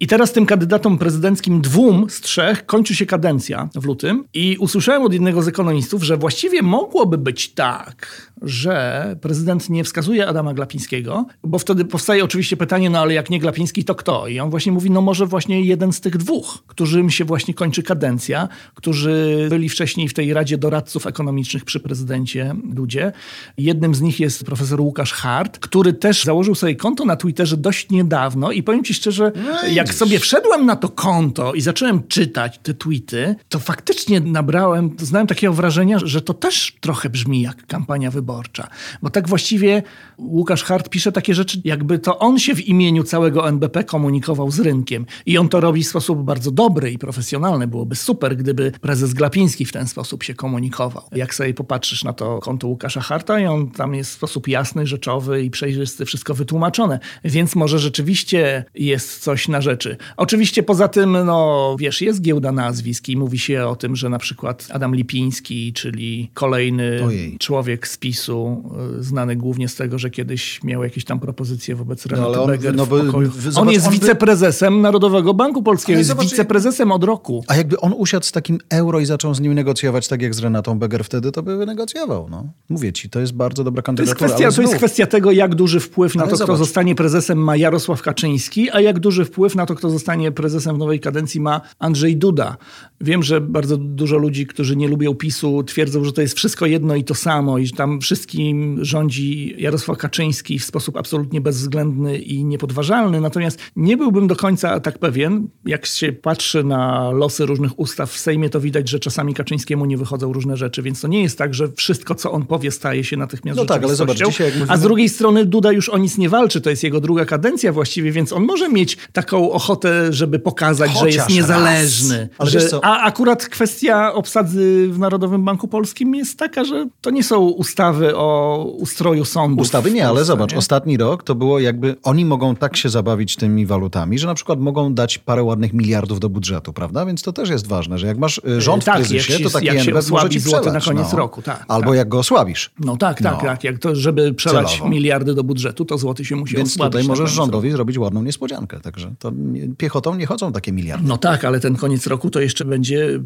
I 0.00 0.06
teraz 0.06 0.32
tym 0.32 0.46
kandydatom 0.46 0.98
prezydenckim 0.98 1.60
dwóm 1.60 2.10
z 2.10 2.20
trzech 2.20 2.66
kończy 2.66 2.94
się 2.94 3.06
kadencja 3.06 3.25
w 3.74 3.84
lutym 3.84 4.24
i 4.34 4.56
usłyszałem 4.60 5.02
od 5.02 5.12
jednego 5.12 5.42
z 5.42 5.48
ekonomistów, 5.48 6.02
że 6.02 6.16
właściwie 6.16 6.62
mogłoby 6.62 7.18
być 7.18 7.52
tak, 7.52 8.32
że 8.42 9.16
prezydent 9.20 9.70
nie 9.70 9.84
wskazuje 9.84 10.28
Adama 10.28 10.54
Glapińskiego, 10.54 11.26
bo 11.44 11.58
wtedy 11.58 11.84
powstaje 11.84 12.24
oczywiście 12.24 12.56
pytanie, 12.56 12.90
no 12.90 12.98
ale 12.98 13.14
jak 13.14 13.30
nie 13.30 13.40
Glapiński, 13.40 13.84
to 13.84 13.94
kto? 13.94 14.28
I 14.28 14.40
on 14.40 14.50
właśnie 14.50 14.72
mówi, 14.72 14.90
no 14.90 15.00
może 15.00 15.26
właśnie 15.26 15.60
jeden 15.60 15.92
z 15.92 16.00
tych 16.00 16.16
dwóch, 16.16 16.62
którym 16.66 17.10
się 17.10 17.24
właśnie 17.24 17.54
kończy 17.54 17.82
kadencja, 17.82 18.48
którzy 18.74 19.46
byli 19.50 19.68
wcześniej 19.68 20.08
w 20.08 20.14
tej 20.14 20.32
Radzie 20.32 20.58
Doradców 20.58 21.06
Ekonomicznych 21.06 21.64
przy 21.64 21.80
prezydencie 21.80 22.54
Dudzie. 22.64 23.12
Jednym 23.58 23.94
z 23.94 24.00
nich 24.00 24.20
jest 24.20 24.44
profesor 24.44 24.80
Łukasz 24.80 25.12
Hart, 25.12 25.58
który 25.58 25.92
też 25.92 26.24
założył 26.24 26.54
sobie 26.54 26.76
konto 26.76 27.04
na 27.04 27.16
Twitterze 27.16 27.56
dość 27.56 27.90
niedawno 27.90 28.52
i 28.52 28.62
powiem 28.62 28.84
ci 28.84 28.94
szczerze, 28.94 29.32
No 29.46 29.68
jak 29.68 29.94
sobie 29.94 30.18
wszedłem 30.18 30.66
na 30.66 30.76
to 30.76 30.88
konto 30.88 31.54
i 31.54 31.60
zacząłem 31.60 32.06
czytać 32.08 32.60
te 32.62 32.74
tweety, 32.74 33.15
to 33.48 33.58
faktycznie 33.58 34.20
nabrałem, 34.20 34.96
znałem 34.98 35.26
takiego 35.26 35.52
wrażenia, 35.52 35.98
że 35.98 36.20
to 36.20 36.34
też 36.34 36.76
trochę 36.80 37.10
brzmi 37.10 37.42
jak 37.42 37.66
kampania 37.66 38.10
wyborcza. 38.10 38.68
Bo 39.02 39.10
tak 39.10 39.28
właściwie 39.28 39.82
Łukasz 40.18 40.62
Hart 40.62 40.88
pisze 40.88 41.12
takie 41.12 41.34
rzeczy, 41.34 41.60
jakby 41.64 41.98
to 41.98 42.18
on 42.18 42.38
się 42.38 42.54
w 42.54 42.68
imieniu 42.68 43.04
całego 43.04 43.48
NBP 43.48 43.84
komunikował 43.84 44.50
z 44.50 44.60
rynkiem. 44.60 45.06
I 45.26 45.38
on 45.38 45.48
to 45.48 45.60
robi 45.60 45.84
w 45.84 45.88
sposób 45.88 46.22
bardzo 46.22 46.50
dobry 46.50 46.90
i 46.90 46.98
profesjonalny. 46.98 47.66
Byłoby 47.66 47.96
super, 47.96 48.36
gdyby 48.36 48.72
prezes 48.80 49.14
Glapiński 49.14 49.64
w 49.64 49.72
ten 49.72 49.88
sposób 49.88 50.22
się 50.22 50.34
komunikował. 50.34 51.02
Jak 51.12 51.34
sobie 51.34 51.54
popatrzysz 51.54 52.04
na 52.04 52.12
to 52.12 52.38
konto 52.38 52.68
Łukasza 52.68 53.00
Harta 53.00 53.40
i 53.40 53.46
on 53.46 53.70
tam 53.70 53.94
jest 53.94 54.10
w 54.10 54.14
sposób 54.14 54.48
jasny, 54.48 54.86
rzeczowy 54.86 55.42
i 55.42 55.50
przejrzysty, 55.50 56.04
wszystko 56.04 56.34
wytłumaczone. 56.34 56.98
Więc 57.24 57.56
może 57.56 57.78
rzeczywiście 57.78 58.64
jest 58.74 59.22
coś 59.22 59.48
na 59.48 59.60
rzeczy. 59.60 59.96
Oczywiście 60.16 60.62
poza 60.62 60.88
tym, 60.88 61.12
no 61.12 61.76
wiesz, 61.78 62.00
jest 62.00 62.20
giełda 62.20 62.52
nazwisk 62.52 63.05
mówi 63.16 63.38
się 63.38 63.66
o 63.66 63.76
tym, 63.76 63.96
że 63.96 64.08
na 64.08 64.18
przykład 64.18 64.68
Adam 64.72 64.94
Lipiński, 64.94 65.72
czyli 65.72 66.30
kolejny 66.34 67.00
Ojej. 67.06 67.38
człowiek 67.38 67.88
z 67.88 67.96
PiSu, 67.96 68.62
y, 69.00 69.02
znany 69.02 69.36
głównie 69.36 69.68
z 69.68 69.74
tego, 69.74 69.98
że 69.98 70.10
kiedyś 70.10 70.62
miał 70.64 70.82
jakieś 70.82 71.04
tam 71.04 71.20
propozycje 71.20 71.76
wobec 71.76 72.06
Renaty 72.06 72.28
ale 72.28 72.40
on- 72.40 72.46
Beger 72.46 72.74
no 72.74 72.86
bo- 72.86 72.96
w- 72.96 73.14
On 73.16 73.30
zobacz, 73.52 73.72
jest 73.74 73.86
on 73.86 73.92
by- 73.92 73.98
wiceprezesem 74.00 74.80
Narodowego 74.80 75.34
Banku 75.34 75.62
Polskiego, 75.62 75.94
Ale 75.94 76.00
jest 76.00 76.08
zobacz, 76.08 76.30
wiceprezesem 76.30 76.92
od 76.92 77.04
roku. 77.04 77.44
A 77.48 77.56
jakby 77.56 77.80
on 77.80 77.92
usiadł 77.96 78.26
z 78.26 78.32
takim 78.32 78.58
euro 78.70 79.00
i 79.00 79.06
zaczął 79.06 79.34
z 79.34 79.40
nim 79.40 79.54
negocjować 79.54 80.08
tak 80.08 80.22
jak 80.22 80.34
z 80.34 80.38
Renatą 80.38 80.78
Beger 80.78 81.04
wtedy, 81.04 81.32
to 81.32 81.42
by 81.42 81.56
wynegocjował. 81.56 82.28
No. 82.30 82.44
Mówię 82.68 82.92
ci, 82.92 83.10
to 83.10 83.20
jest 83.20 83.32
bardzo 83.32 83.64
dobra 83.64 83.82
To 83.82 83.92
jest, 83.92 83.96
kandydatura. 84.14 84.28
kwestia, 84.28 84.56
to 84.56 84.62
jest 84.62 84.74
kwestia 84.74 85.06
tego, 85.06 85.32
jak 85.32 85.54
duży 85.54 85.80
wpływ 85.80 86.14
na 86.14 86.22
Ale 86.22 86.30
to, 86.30 86.36
kto 86.36 86.46
zobacz. 86.46 86.58
zostanie 86.58 86.94
prezesem 86.94 87.38
ma 87.38 87.56
Jarosław 87.56 88.02
Kaczyński, 88.02 88.70
a 88.70 88.80
jak 88.80 88.98
duży 89.00 89.24
wpływ 89.24 89.54
na 89.54 89.66
to, 89.66 89.74
kto 89.74 89.90
zostanie 89.90 90.32
prezesem 90.32 90.76
w 90.76 90.78
nowej 90.78 91.00
kadencji 91.00 91.40
ma 91.40 91.60
Andrzej 91.78 92.16
Duda. 92.16 92.56
Wiem, 93.00 93.22
że 93.22 93.40
bardzo 93.40 93.76
dużo 93.76 94.16
ludzi, 94.16 94.46
którzy 94.46 94.76
nie 94.76 94.88
lubią 94.88 95.14
PiSu, 95.14 95.62
twierdzą, 95.62 96.04
że 96.04 96.12
to 96.12 96.22
jest 96.22 96.36
wszystko 96.36 96.66
jedno 96.66 96.94
i 96.94 97.04
to 97.04 97.14
samo 97.14 97.58
i 97.58 97.66
że 97.66 97.72
tam 97.72 98.00
wszystkim 98.00 98.78
rządzi 98.84 99.54
Jarosław 99.58 99.98
Kaczyński 99.98 100.58
w 100.58 100.64
sposób 100.64 100.96
absolutnie 100.96 101.40
bezwzględny 101.40 102.18
i 102.18 102.44
niepodważalny. 102.44 103.20
Natomiast 103.20 103.58
nie 103.76 103.96
byłbym 103.96 104.26
do 104.26 104.36
końca 104.36 104.80
tak 104.80 104.98
pewien. 104.98 105.48
Jak 105.64 105.86
się 105.86 106.12
patrzy 106.12 106.64
na 106.64 107.10
losy 107.10 107.46
różnych 107.46 107.78
ustaw 107.78 108.10
w 108.10 108.18
Sejmie, 108.18 108.50
to 108.50 108.60
widać, 108.60 108.88
że 108.88 108.98
czasami 109.00 109.34
Kaczyńskiemu 109.34 109.86
nie 109.86 109.96
wychodzą 109.98 110.32
różne 110.32 110.56
rzeczy, 110.56 110.82
więc 110.82 111.00
to 111.00 111.08
nie 111.08 111.22
jest 111.22 111.38
tak, 111.38 111.54
że 111.54 111.68
wszystko, 111.76 112.14
co 112.14 112.32
on 112.32 112.46
powie, 112.46 112.70
staje 112.70 113.04
się 113.04 113.16
natychmiast 113.16 113.58
No 113.58 113.64
tak, 113.64 113.84
ale 113.84 113.96
zobacz, 113.96 114.18
dzisiaj 114.18 114.46
mówimy- 114.48 114.66
A 114.68 114.76
z 114.76 114.80
drugiej 114.80 115.08
strony 115.08 115.44
Duda 115.44 115.72
już 115.72 115.88
o 115.88 115.98
nic 115.98 116.18
nie 116.18 116.28
walczy, 116.28 116.60
to 116.60 116.70
jest 116.70 116.82
jego 116.82 117.00
druga 117.00 117.24
kadencja 117.24 117.72
właściwie, 117.72 118.12
więc 118.12 118.32
on 118.32 118.44
może 118.44 118.68
mieć 118.68 118.96
taką 119.12 119.50
ochotę, 119.52 120.12
żeby 120.12 120.38
pokazać, 120.38 120.90
że 120.98 121.06
jest 121.06 121.18
Chociaż 121.18 121.34
niezależny. 121.36 122.18
raz. 122.18 122.28
Ale 122.38 122.50
Że? 122.50 122.85
A 122.86 123.00
akurat 123.02 123.46
kwestia 123.48 124.12
obsady 124.14 124.88
w 124.88 124.98
Narodowym 124.98 125.44
Banku 125.44 125.68
Polskim 125.68 126.14
jest 126.14 126.38
taka, 126.38 126.64
że 126.64 126.86
to 127.00 127.10
nie 127.10 127.24
są 127.24 127.48
ustawy 127.48 128.16
o 128.16 128.56
ustroju 128.78 129.24
sądu. 129.24 129.62
Ustawy 129.62 129.90
nie, 129.90 130.08
ale 130.08 130.24
zobacz, 130.24 130.52
ostatni 130.54 130.96
rok 130.96 131.22
to 131.22 131.34
było 131.34 131.58
jakby, 131.58 131.96
oni 132.02 132.24
mogą 132.24 132.56
tak 132.56 132.76
się 132.76 132.88
zabawić 132.88 133.36
tymi 133.36 133.66
walutami, 133.66 134.18
że 134.18 134.26
na 134.26 134.34
przykład 134.34 134.60
mogą 134.60 134.94
dać 134.94 135.18
parę 135.18 135.42
ładnych 135.42 135.72
miliardów 135.72 136.20
do 136.20 136.28
budżetu, 136.28 136.72
prawda? 136.72 137.06
Więc 137.06 137.22
to 137.22 137.32
też 137.32 137.48
jest 137.48 137.66
ważne, 137.66 137.98
że 137.98 138.06
jak 138.06 138.18
masz 138.18 138.40
y, 138.48 138.60
rząd 138.60 138.84
tak, 138.84 138.94
w 138.94 138.98
jak 138.98 139.08
kryzysie, 139.08 139.38
się- 139.38 139.44
to 139.44 139.50
taki 139.50 139.66
jak 139.66 139.76
NBP 139.76 140.10
może 140.10 140.28
ci 140.30 140.40
złoty 140.40 140.72
na 140.72 140.80
koniec 140.80 141.12
no. 141.12 141.18
roku, 141.18 141.42
tak, 141.42 141.64
Albo 141.68 141.88
tak. 141.88 141.96
jak 141.96 142.08
go 142.08 142.18
osłabisz. 142.18 142.70
No 142.80 142.96
tak, 142.96 143.22
tak, 143.22 143.32
No. 143.32 143.40
tak. 143.40 143.64
Jak 143.64 143.78
to, 143.78 143.94
żeby 143.96 144.34
przelać 144.34 144.70
Celowo. 144.72 144.88
miliardy 144.90 145.34
do 145.34 145.44
budżetu, 145.44 145.84
to 145.84 145.98
złoty 145.98 146.24
się 146.24 146.36
musi 146.36 146.56
Więc 146.56 146.70
osłabić. 146.72 146.92
tutaj 146.92 147.02
na 147.02 147.08
możesz 147.08 147.30
rządowi 147.30 147.70
zrobić 147.70 147.98
ładną 147.98 148.22
niespodziankę. 148.22 148.80
Także 148.80 149.14
to 149.18 149.32
piechotą 149.78 150.14
nie 150.14 150.26
chodzą 150.26 150.52
takie 150.52 150.72
miliardy. 150.72 151.08
No 151.08 151.18
tak, 151.18 151.44
ale 151.44 151.60
ten 151.60 151.76
koniec 151.76 152.06
roku 152.06 152.30
to 152.30 152.40
jeszcze 152.40 152.64
będzie 152.64 152.75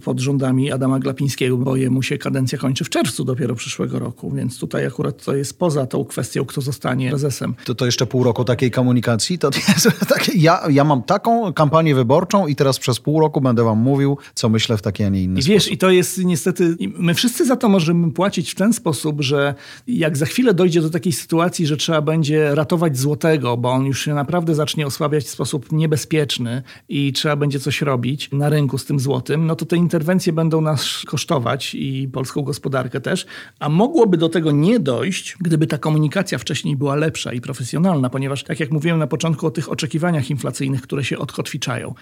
pod 0.04 0.20
rządami 0.20 0.72
Adama 0.72 0.98
Glapińskiego, 0.98 1.56
bo 1.56 1.76
jemu 1.76 2.02
się 2.02 2.18
kadencja 2.18 2.58
kończy 2.58 2.84
w 2.84 2.90
czerwcu 2.90 3.24
dopiero 3.24 3.54
przyszłego 3.54 3.98
roku, 3.98 4.30
więc 4.30 4.58
tutaj 4.58 4.86
akurat 4.86 5.24
to 5.24 5.34
jest 5.34 5.58
poza 5.58 5.86
tą 5.86 6.04
kwestią, 6.04 6.44
kto 6.44 6.60
zostanie 6.60 7.08
prezesem. 7.08 7.54
To, 7.64 7.74
to 7.74 7.86
jeszcze 7.86 8.06
pół 8.06 8.24
roku 8.24 8.44
takiej 8.44 8.70
komunikacji, 8.70 9.38
to 9.38 9.50
jest 9.68 9.88
takie, 10.14 10.32
ja, 10.38 10.60
ja 10.70 10.84
mam 10.84 11.02
taką 11.02 11.52
kampanię 11.52 11.94
wyborczą 11.94 12.46
i 12.46 12.56
teraz 12.56 12.78
przez 12.78 13.00
pół 13.00 13.20
roku 13.20 13.40
będę 13.40 13.64
wam 13.64 13.78
mówił, 13.78 14.18
co 14.34 14.48
myślę 14.48 14.76
w 14.76 14.82
taki, 14.82 15.04
a 15.04 15.08
nie 15.08 15.22
inny 15.22 15.40
I 15.40 15.42
wiesz, 15.42 15.72
i 15.72 15.78
to 15.78 15.90
jest 15.90 16.24
niestety, 16.24 16.76
my 16.98 17.14
wszyscy 17.14 17.46
za 17.46 17.56
to 17.56 17.68
możemy 17.68 18.12
płacić 18.12 18.50
w 18.50 18.54
ten 18.54 18.72
sposób, 18.72 19.20
że 19.20 19.54
jak 19.86 20.16
za 20.16 20.26
chwilę 20.26 20.54
dojdzie 20.54 20.80
do 20.80 20.90
takiej 20.90 21.12
sytuacji, 21.12 21.66
że 21.66 21.76
trzeba 21.76 22.02
będzie 22.02 22.54
ratować 22.54 22.98
złotego, 22.98 23.56
bo 23.56 23.70
on 23.70 23.86
już 23.86 24.04
się 24.04 24.14
naprawdę 24.14 24.54
zacznie 24.54 24.86
osłabiać 24.86 25.24
w 25.24 25.30
sposób 25.30 25.72
niebezpieczny 25.72 26.62
i 26.88 27.12
trzeba 27.12 27.36
będzie 27.36 27.60
coś 27.60 27.82
robić 27.82 28.28
na 28.32 28.48
rynku 28.48 28.78
z 28.78 28.84
tym 28.84 29.00
złotym, 29.00 29.39
no 29.46 29.56
to 29.56 29.66
te 29.66 29.76
interwencje 29.76 30.32
będą 30.32 30.60
nas 30.60 31.02
kosztować 31.06 31.74
i 31.74 32.08
polską 32.12 32.42
gospodarkę 32.42 33.00
też, 33.00 33.26
a 33.58 33.68
mogłoby 33.68 34.16
do 34.16 34.28
tego 34.28 34.50
nie 34.50 34.80
dojść, 34.80 35.36
gdyby 35.40 35.66
ta 35.66 35.78
komunikacja 35.78 36.38
wcześniej 36.38 36.76
była 36.76 36.94
lepsza 36.94 37.32
i 37.32 37.40
profesjonalna, 37.40 38.10
ponieważ 38.10 38.44
tak 38.44 38.60
jak 38.60 38.70
mówiłem 38.70 38.98
na 38.98 39.06
początku 39.06 39.46
o 39.46 39.50
tych 39.50 39.72
oczekiwaniach 39.72 40.30
inflacyjnych, 40.30 40.82
które 40.82 41.04
się 41.04 41.18
odkotwiczają. 41.18 41.94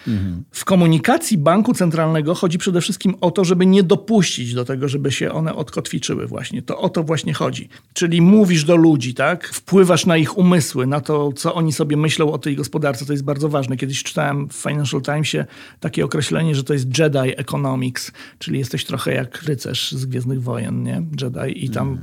W 0.51 0.65
komunikacji 0.65 1.39
banku 1.39 1.75
centralnego 1.75 2.35
chodzi 2.35 2.59
przede 2.59 2.81
wszystkim 2.81 3.15
o 3.21 3.31
to, 3.31 3.45
żeby 3.45 3.67
nie 3.67 3.83
dopuścić 3.83 4.55
do 4.55 4.65
tego, 4.65 4.89
żeby 4.89 5.13
się 5.13 5.33
one 5.33 5.55
odkotwiczyły 5.55 6.27
właśnie. 6.27 6.63
To 6.63 6.79
o 6.79 6.89
to 6.89 7.03
właśnie 7.03 7.35
chodzi. 7.35 7.69
Czyli 7.93 8.21
mówisz 8.23 8.65
do 8.65 8.77
ludzi, 8.77 9.15
tak? 9.15 9.49
Wpływasz 9.49 10.07
na 10.07 10.17
ich 10.17 10.39
umysły, 10.39 10.87
na 10.87 11.01
to, 11.01 11.33
co 11.33 11.55
oni 11.55 11.73
sobie 11.73 11.97
myślą 11.97 12.33
o 12.33 12.39
tej 12.39 12.57
gospodarce. 12.57 13.07
To 13.07 13.13
jest 13.13 13.25
bardzo 13.25 13.49
ważne. 13.49 13.77
Kiedyś 13.77 14.03
czytałem 14.03 14.49
w 14.49 14.53
Financial 14.53 15.03
Timesie 15.03 15.45
takie 15.81 16.05
określenie, 16.05 16.55
że 16.55 16.65
to 16.65 16.73
jest 16.73 16.99
Jedi 16.99 17.28
Jedi 17.29 17.41
Economics, 17.41 18.13
czyli 18.39 18.59
jesteś 18.59 18.85
trochę 18.85 19.15
jak 19.15 19.43
rycerz 19.43 19.93
z 19.93 20.07
Gwiezdnych 20.07 20.43
Wojen, 20.43 20.83
nie? 20.83 21.03
Jedi 21.23 21.65
i 21.65 21.71
tam 21.71 21.99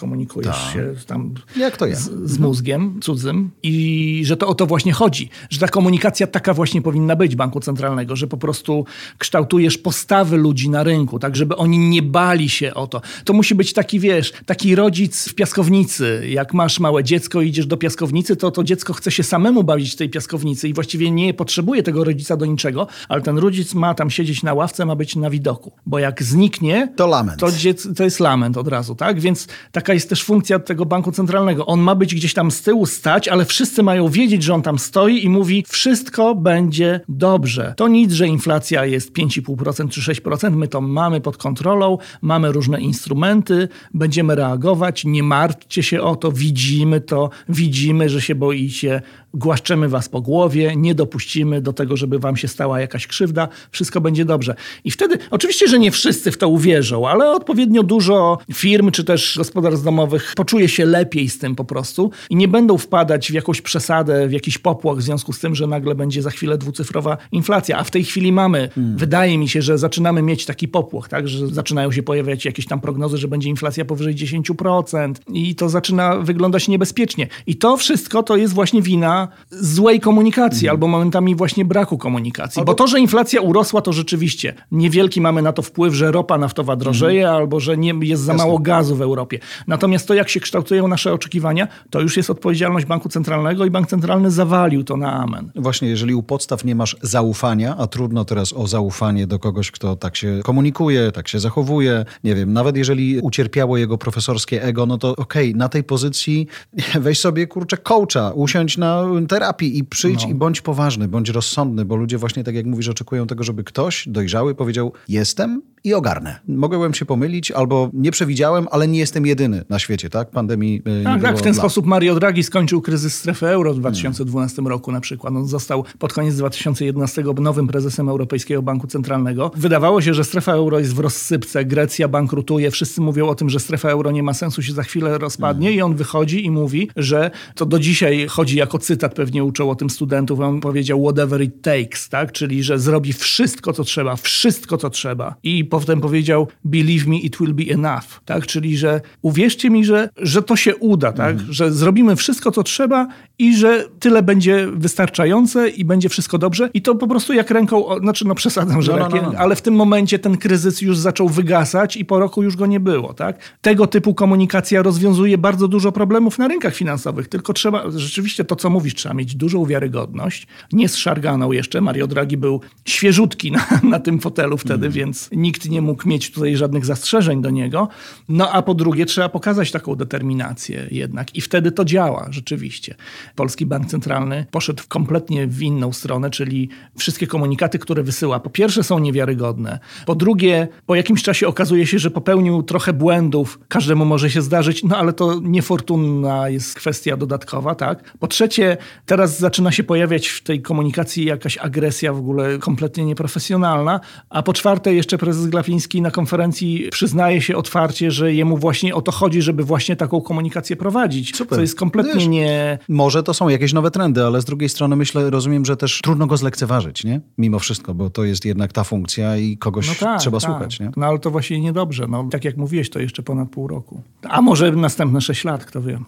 komunikujesz 0.00 0.56
Tak. 0.64 0.72
się 0.72 0.94
tam 1.06 1.34
Jak 1.56 1.76
to 1.76 1.86
ja. 1.86 1.96
z, 1.96 2.10
z 2.24 2.38
mózgiem 2.38 3.00
cudzym 3.02 3.50
i 3.62 4.22
że 4.24 4.36
to 4.36 4.46
o 4.48 4.54
to 4.54 4.66
właśnie 4.66 4.92
chodzi, 4.92 5.28
że 5.50 5.58
ta 5.60 5.68
komunikacja 5.68 6.26
taka 6.26 6.54
właśnie 6.54 6.82
powinna 6.82 7.16
być 7.16 7.36
Banku 7.36 7.60
Centralnego, 7.60 8.16
że 8.16 8.26
po 8.26 8.36
prostu 8.36 8.84
kształtujesz 9.18 9.78
postawy 9.78 10.36
ludzi 10.36 10.70
na 10.70 10.82
rynku, 10.82 11.18
tak 11.18 11.36
żeby 11.36 11.56
oni 11.56 11.78
nie 11.78 12.02
bali 12.02 12.48
się 12.48 12.74
o 12.74 12.86
to. 12.86 13.00
To 13.24 13.32
musi 13.32 13.54
być 13.54 13.72
taki, 13.72 14.00
wiesz, 14.00 14.32
taki 14.46 14.74
rodzic 14.74 15.28
w 15.28 15.34
piaskownicy. 15.34 16.22
Jak 16.28 16.54
masz 16.54 16.80
małe 16.80 17.04
dziecko 17.04 17.42
i 17.42 17.48
idziesz 17.48 17.66
do 17.66 17.76
piaskownicy, 17.76 18.36
to 18.36 18.50
to 18.50 18.64
dziecko 18.64 18.92
chce 18.92 19.10
się 19.10 19.22
samemu 19.22 19.64
bawić 19.64 19.92
w 19.92 19.96
tej 19.96 20.10
piaskownicy 20.10 20.68
i 20.68 20.74
właściwie 20.74 21.10
nie 21.10 21.34
potrzebuje 21.34 21.82
tego 21.82 22.04
rodzica 22.04 22.36
do 22.36 22.46
niczego, 22.46 22.86
ale 23.08 23.22
ten 23.22 23.38
rodzic 23.38 23.74
ma 23.74 23.94
tam 23.94 24.10
siedzieć 24.10 24.42
na 24.42 24.54
ławce, 24.54 24.86
ma 24.86 24.96
być 24.96 25.16
na 25.16 25.30
widoku, 25.30 25.72
bo 25.86 25.98
jak 25.98 26.22
zniknie, 26.22 26.92
To 26.96 27.06
lament. 27.06 27.40
to, 27.40 27.52
dziec, 27.52 27.88
to 27.96 28.04
jest 28.04 28.20
lament 28.20 28.56
od 28.56 28.68
razu, 28.68 28.94
tak? 28.94 29.20
Więc 29.20 29.46
taka 29.72 29.89
jest 29.94 30.08
też 30.08 30.24
funkcja 30.24 30.58
tego 30.58 30.86
banku 30.86 31.12
centralnego. 31.12 31.66
On 31.66 31.80
ma 31.80 31.94
być 31.94 32.14
gdzieś 32.14 32.34
tam 32.34 32.50
z 32.50 32.62
tyłu 32.62 32.86
stać, 32.86 33.28
ale 33.28 33.44
wszyscy 33.44 33.82
mają 33.82 34.08
wiedzieć, 34.08 34.42
że 34.42 34.54
on 34.54 34.62
tam 34.62 34.78
stoi 34.78 35.24
i 35.24 35.28
mówi: 35.28 35.64
wszystko 35.68 36.34
będzie 36.34 37.00
dobrze. 37.08 37.74
To 37.76 37.88
nic, 37.88 38.12
że 38.12 38.28
inflacja 38.28 38.84
jest 38.84 39.12
5,5% 39.12 39.88
czy 39.88 40.00
6%. 40.00 40.56
My 40.56 40.68
to 40.68 40.80
mamy 40.80 41.20
pod 41.20 41.36
kontrolą, 41.36 41.98
mamy 42.22 42.52
różne 42.52 42.80
instrumenty, 42.80 43.68
będziemy 43.94 44.34
reagować. 44.34 45.04
Nie 45.04 45.22
martwcie 45.22 45.82
się 45.82 46.02
o 46.02 46.16
to, 46.16 46.32
widzimy 46.32 47.00
to, 47.00 47.30
widzimy, 47.48 48.08
że 48.08 48.20
się 48.20 48.34
boicie, 48.34 49.02
głaszczemy 49.34 49.88
was 49.88 50.08
po 50.08 50.20
głowie, 50.20 50.76
nie 50.76 50.94
dopuścimy 50.94 51.60
do 51.60 51.72
tego, 51.72 51.96
żeby 51.96 52.18
wam 52.18 52.36
się 52.36 52.48
stała 52.48 52.80
jakaś 52.80 53.06
krzywda, 53.06 53.48
wszystko 53.70 54.00
będzie 54.00 54.24
dobrze. 54.24 54.54
I 54.84 54.90
wtedy, 54.90 55.18
oczywiście, 55.30 55.68
że 55.68 55.78
nie 55.78 55.90
wszyscy 55.90 56.32
w 56.32 56.38
to 56.38 56.48
uwierzą, 56.48 57.08
ale 57.08 57.30
odpowiednio 57.30 57.82
dużo 57.82 58.38
firm 58.54 58.90
czy 58.90 59.04
też 59.04 59.34
gospodarstw 59.36 59.79
domowych 59.82 60.32
poczuje 60.36 60.68
się 60.68 60.84
lepiej 60.84 61.28
z 61.28 61.38
tym 61.38 61.56
po 61.56 61.64
prostu 61.64 62.10
i 62.30 62.36
nie 62.36 62.48
będą 62.48 62.78
wpadać 62.78 63.30
w 63.30 63.34
jakąś 63.34 63.60
przesadę, 63.60 64.28
w 64.28 64.32
jakiś 64.32 64.58
popłoch 64.58 64.98
w 64.98 65.02
związku 65.02 65.32
z 65.32 65.40
tym, 65.40 65.54
że 65.54 65.66
nagle 65.66 65.94
będzie 65.94 66.22
za 66.22 66.30
chwilę 66.30 66.58
dwucyfrowa 66.58 67.16
inflacja. 67.32 67.78
A 67.78 67.84
w 67.84 67.90
tej 67.90 68.04
chwili 68.04 68.32
mamy, 68.32 68.68
wydaje 68.96 69.38
mi 69.38 69.48
się, 69.48 69.62
że 69.62 69.78
zaczynamy 69.78 70.22
mieć 70.22 70.46
taki 70.46 70.68
popłoch, 70.68 71.08
tak, 71.08 71.28
że 71.28 71.48
zaczynają 71.48 71.92
się 71.92 72.02
pojawiać 72.02 72.44
jakieś 72.44 72.66
tam 72.66 72.80
prognozy, 72.80 73.18
że 73.18 73.28
będzie 73.28 73.48
inflacja 73.48 73.84
powyżej 73.84 74.14
10% 74.14 75.14
i 75.32 75.54
to 75.54 75.68
zaczyna 75.68 76.16
wyglądać 76.16 76.68
niebezpiecznie. 76.68 77.26
I 77.46 77.56
to 77.56 77.76
wszystko 77.76 78.22
to 78.22 78.36
jest 78.36 78.54
właśnie 78.54 78.82
wina 78.82 79.28
złej 79.50 80.00
komunikacji 80.00 80.68
albo 80.68 80.88
momentami 80.88 81.34
właśnie 81.34 81.64
braku 81.64 81.98
komunikacji. 81.98 82.64
Bo 82.64 82.74
to, 82.74 82.86
że 82.86 83.00
inflacja 83.00 83.40
urosła, 83.40 83.82
to 83.82 83.92
rzeczywiście 83.92 84.54
niewielki 84.72 85.20
mamy 85.20 85.42
na 85.42 85.52
to 85.52 85.62
wpływ, 85.62 85.94
że 85.94 86.12
ropa 86.12 86.38
naftowa 86.38 86.76
drożeje 86.76 87.30
albo 87.30 87.60
że 87.60 87.76
nie 87.76 87.94
jest 88.02 88.22
za 88.22 88.34
mało 88.34 88.58
gazu 88.58 88.96
w 88.96 89.02
Europie. 89.02 89.38
Natomiast 89.66 90.08
to, 90.08 90.14
jak 90.14 90.28
się 90.28 90.40
kształtują 90.40 90.88
nasze 90.88 91.12
oczekiwania, 91.12 91.68
to 91.90 92.00
już 92.00 92.16
jest 92.16 92.30
odpowiedzialność 92.30 92.86
Banku 92.86 93.08
Centralnego 93.08 93.64
i 93.64 93.70
Bank 93.70 93.88
Centralny 93.88 94.30
zawalił 94.30 94.84
to 94.84 94.96
na 94.96 95.12
amen. 95.12 95.50
Właśnie, 95.54 95.88
jeżeli 95.88 96.14
u 96.14 96.22
podstaw 96.22 96.64
nie 96.64 96.74
masz 96.74 96.96
zaufania, 97.02 97.76
a 97.78 97.86
trudno 97.86 98.24
teraz 98.24 98.52
o 98.52 98.66
zaufanie 98.66 99.26
do 99.26 99.38
kogoś, 99.38 99.70
kto 99.70 99.96
tak 99.96 100.16
się 100.16 100.40
komunikuje, 100.44 101.12
tak 101.12 101.28
się 101.28 101.38
zachowuje, 101.38 102.04
nie 102.24 102.34
wiem, 102.34 102.52
nawet 102.52 102.76
jeżeli 102.76 103.20
ucierpiało 103.20 103.76
jego 103.76 103.98
profesorskie 103.98 104.62
ego, 104.62 104.86
no 104.86 104.98
to 104.98 105.16
okej, 105.16 105.54
na 105.54 105.68
tej 105.68 105.84
pozycji 105.84 106.46
weź 107.00 107.20
sobie, 107.20 107.46
kurczę, 107.46 107.76
coacha, 107.76 108.32
usiądź 108.34 108.78
na 108.78 109.04
terapii 109.28 109.78
i 109.78 109.84
przyjdź 109.84 110.24
i 110.24 110.34
bądź 110.34 110.60
poważny, 110.60 111.08
bądź 111.08 111.28
rozsądny, 111.28 111.84
bo 111.84 111.96
ludzie 111.96 112.18
właśnie, 112.18 112.44
tak 112.44 112.54
jak 112.54 112.66
mówisz, 112.66 112.88
oczekują 112.88 113.26
tego, 113.26 113.44
żeby 113.44 113.64
ktoś 113.64 114.08
dojrzały 114.08 114.54
powiedział, 114.54 114.92
jestem 115.08 115.62
i 115.84 115.94
ogarnę. 115.94 116.40
Mogłem 116.48 116.94
się 116.94 117.04
pomylić, 117.04 117.50
albo 117.50 117.90
nie 117.92 118.10
przewidziałem, 118.10 118.66
ale 118.70 118.88
nie 118.88 118.98
jestem 118.98 119.26
jedyny 119.26 119.64
na 119.68 119.78
świecie, 119.78 120.10
tak? 120.10 120.30
Pandemii 120.30 120.82
y, 120.86 120.90
nie 120.98 121.04
Tak, 121.04 121.22
tak, 121.22 121.38
w 121.38 121.42
ten 121.42 121.52
dla- 121.52 121.60
sposób 121.62 121.86
Mario 121.86 122.14
Draghi 122.14 122.42
skończył 122.42 122.80
kryzys 122.82 123.14
strefy 123.14 123.46
euro 123.46 123.74
w 123.74 123.78
2012 123.78 124.62
roku 124.62 124.92
na 124.92 125.00
przykład. 125.00 125.34
On 125.36 125.46
został 125.46 125.84
pod 125.98 126.12
koniec 126.12 126.36
2011 126.36 127.22
nowym 127.40 127.66
prezesem 127.68 128.08
Europejskiego 128.08 128.62
Banku 128.62 128.86
Centralnego. 128.86 129.50
Wydawało 129.56 130.00
się, 130.00 130.14
że 130.14 130.24
strefa 130.24 130.52
euro 130.52 130.78
jest 130.78 130.94
w 130.94 130.98
rozsypce, 130.98 131.64
Grecja 131.64 132.08
bankrutuje, 132.08 132.70
wszyscy 132.70 133.00
mówią 133.00 133.28
o 133.28 133.34
tym, 133.34 133.50
że 133.50 133.60
strefa 133.60 133.88
euro 133.90 134.10
nie 134.10 134.22
ma 134.22 134.34
sensu, 134.34 134.62
się 134.62 134.72
za 134.72 134.82
chwilę 134.82 135.18
rozpadnie 135.18 135.72
i 135.72 135.82
on 135.82 135.94
wychodzi 135.94 136.44
i 136.44 136.50
mówi, 136.50 136.88
że 136.96 137.30
to 137.54 137.66
do 137.66 137.78
dzisiaj 137.78 138.26
chodzi 138.28 138.56
jako 138.56 138.78
cytat, 138.78 139.14
pewnie 139.14 139.44
uczą 139.44 139.70
o 139.70 139.74
tym 139.74 139.90
studentów, 139.90 140.40
on 140.40 140.60
powiedział 140.60 141.02
whatever 141.02 141.42
it 141.42 141.62
takes, 141.62 142.08
tak? 142.08 142.32
czyli 142.32 142.62
że 142.62 142.78
zrobi 142.78 143.12
wszystko, 143.12 143.72
co 143.72 143.84
trzeba, 143.84 144.16
wszystko, 144.16 144.76
co 144.76 144.90
trzeba. 144.90 145.34
I 145.42 145.64
potem 145.70 146.00
powiedział 146.00 146.48
believe 146.64 147.06
me, 147.10 147.16
it 147.16 147.36
will 147.40 147.54
be 147.54 147.64
enough, 147.74 148.20
tak? 148.24 148.46
czyli 148.46 148.76
że 148.76 149.00
uwierzcie 149.22 149.70
mi, 149.70 149.84
że, 149.84 150.08
że 150.16 150.42
to 150.42 150.56
się 150.56 150.76
uda, 150.76 151.12
tak? 151.12 151.40
że 151.40 151.72
zrobimy 151.72 152.16
wszystko, 152.16 152.50
co 152.50 152.62
trzeba 152.62 153.08
i 153.38 153.56
że 153.56 153.84
tyle 154.00 154.22
będzie 154.22 154.66
wystarczające 154.72 155.68
i 155.68 155.84
będzie 155.84 156.08
wszystko 156.08 156.38
dobrze. 156.38 156.70
I 156.74 156.82
to 156.82 156.94
po 156.94 157.06
prostu 157.06 157.32
jak 157.32 157.50
ręką, 157.50 157.84
znaczy 158.00 158.26
no 158.26 158.34
przesadzam, 158.34 158.82
że 158.82 158.92
No, 158.92 158.98
no, 158.98 159.08
no, 159.08 159.32
no. 159.32 159.38
ale 159.38 159.56
w 159.56 159.62
tym 159.62 159.74
momencie 159.74 160.18
ten 160.18 160.36
kryzys 160.36 160.80
już 160.82 160.98
zaczął 160.98 161.28
wygasać 161.28 161.96
i 161.96 162.04
po 162.04 162.18
roku 162.18 162.42
już 162.42 162.56
go 162.56 162.66
nie 162.66 162.80
było. 162.80 163.14
Tak? 163.14 163.38
Tego 163.60 163.86
typu 163.86 164.14
komunikacja 164.14 164.82
rozwiązuje 164.82 165.38
bardzo 165.38 165.68
dużo 165.68 165.92
problemów 165.92 166.38
na 166.38 166.48
rynkach 166.48 166.74
finansowych, 166.74 167.28
tylko 167.28 167.52
trzeba, 167.52 167.82
rzeczywiście 167.90 168.44
to, 168.44 168.56
co 168.56 168.70
mówisz, 168.70 168.94
trzeba 168.94 169.14
mieć 169.14 169.34
dużą 169.34 169.64
wiarygodność, 169.64 170.46
nie 170.72 170.88
zszarganą 170.88 171.52
jeszcze. 171.52 171.80
Mario 171.80 172.06
Draghi 172.06 172.36
był 172.36 172.60
świeżutki 172.84 173.52
na, 173.52 173.66
na 173.82 174.00
tym 174.00 174.20
fotelu 174.20 174.56
wtedy, 174.58 174.74
Mhm. 174.86 174.92
więc 174.92 175.28
nikt 175.32 175.59
nie 175.68 175.82
mógł 175.82 176.08
mieć 176.08 176.30
tutaj 176.30 176.56
żadnych 176.56 176.84
zastrzeżeń 176.84 177.42
do 177.42 177.50
niego. 177.50 177.88
No 178.28 178.50
a 178.50 178.62
po 178.62 178.74
drugie, 178.74 179.06
trzeba 179.06 179.28
pokazać 179.28 179.70
taką 179.70 179.94
determinację 179.94 180.86
jednak 180.90 181.36
i 181.36 181.40
wtedy 181.40 181.72
to 181.72 181.84
działa 181.84 182.26
rzeczywiście. 182.30 182.94
Polski 183.34 183.66
Bank 183.66 183.86
Centralny 183.86 184.46
poszedł 184.50 184.82
kompletnie 184.88 185.46
w 185.46 185.62
inną 185.62 185.92
stronę, 185.92 186.30
czyli 186.30 186.68
wszystkie 186.98 187.26
komunikaty, 187.26 187.78
które 187.78 188.02
wysyła, 188.02 188.40
po 188.40 188.50
pierwsze 188.50 188.82
są 188.82 188.98
niewiarygodne, 188.98 189.78
po 190.06 190.14
drugie, 190.14 190.68
po 190.86 190.94
jakimś 190.94 191.22
czasie 191.22 191.48
okazuje 191.48 191.86
się, 191.86 191.98
że 191.98 192.10
popełnił 192.10 192.62
trochę 192.62 192.92
błędów, 192.92 193.60
każdemu 193.68 194.04
może 194.04 194.30
się 194.30 194.42
zdarzyć, 194.42 194.84
no 194.84 194.96
ale 194.96 195.12
to 195.12 195.40
niefortunna 195.42 196.48
jest 196.48 196.74
kwestia 196.74 197.16
dodatkowa, 197.16 197.74
tak? 197.74 198.16
Po 198.18 198.26
trzecie, 198.26 198.76
teraz 199.06 199.38
zaczyna 199.38 199.72
się 199.72 199.84
pojawiać 199.84 200.28
w 200.28 200.42
tej 200.42 200.62
komunikacji 200.62 201.24
jakaś 201.24 201.58
agresja 201.58 202.12
w 202.12 202.18
ogóle 202.18 202.58
kompletnie 202.58 203.04
nieprofesjonalna, 203.04 204.00
a 204.30 204.42
po 204.42 204.52
czwarte 204.52 204.94
jeszcze 204.94 205.18
prezes 205.18 205.46
Glapiński 205.50 206.02
na 206.02 206.10
konferencji 206.10 206.88
przyznaje 206.90 207.42
się 207.42 207.56
otwarcie, 207.56 208.10
że 208.10 208.34
jemu 208.34 208.56
właśnie 208.56 208.94
o 208.94 209.02
to 209.02 209.12
chodzi, 209.12 209.42
żeby 209.42 209.64
właśnie 209.64 209.96
taką 209.96 210.20
komunikację 210.20 210.76
prowadzić, 210.76 211.36
Super. 211.36 211.56
co 211.56 211.60
jest 211.60 211.78
kompletnie 211.78 212.14
Wiesz, 212.14 212.26
nie... 212.28 212.78
Może 212.88 213.22
to 213.22 213.34
są 213.34 213.48
jakieś 213.48 213.72
nowe 213.72 213.90
trendy, 213.90 214.24
ale 214.24 214.40
z 214.40 214.44
drugiej 214.44 214.68
strony 214.68 214.96
myślę, 214.96 215.30
rozumiem, 215.30 215.64
że 215.64 215.76
też 215.76 216.00
trudno 216.02 216.26
go 216.26 216.36
zlekceważyć, 216.36 217.04
nie? 217.04 217.20
Mimo 217.38 217.58
wszystko, 217.58 217.94
bo 217.94 218.10
to 218.10 218.24
jest 218.24 218.44
jednak 218.44 218.72
ta 218.72 218.84
funkcja 218.84 219.36
i 219.36 219.56
kogoś 219.56 219.88
No 219.88 219.94
tak, 220.00 220.20
trzeba 220.20 220.40
tak. 220.40 220.50
słuchać, 220.50 220.80
nie? 220.80 220.90
No 220.96 221.06
ale 221.06 221.18
to 221.18 221.30
właśnie 221.30 221.60
niedobrze. 221.60 222.06
No, 222.08 222.28
tak 222.30 222.44
jak 222.44 222.56
mówiłeś, 222.56 222.90
to 222.90 222.98
jeszcze 222.98 223.22
ponad 223.22 223.50
pół 223.50 223.68
roku. 223.68 224.02
A 224.28 224.40
może 224.40 224.72
następne 224.72 225.20
sześć 225.20 225.44
lat, 225.44 225.64
kto 225.64 225.82
wie. 225.82 225.98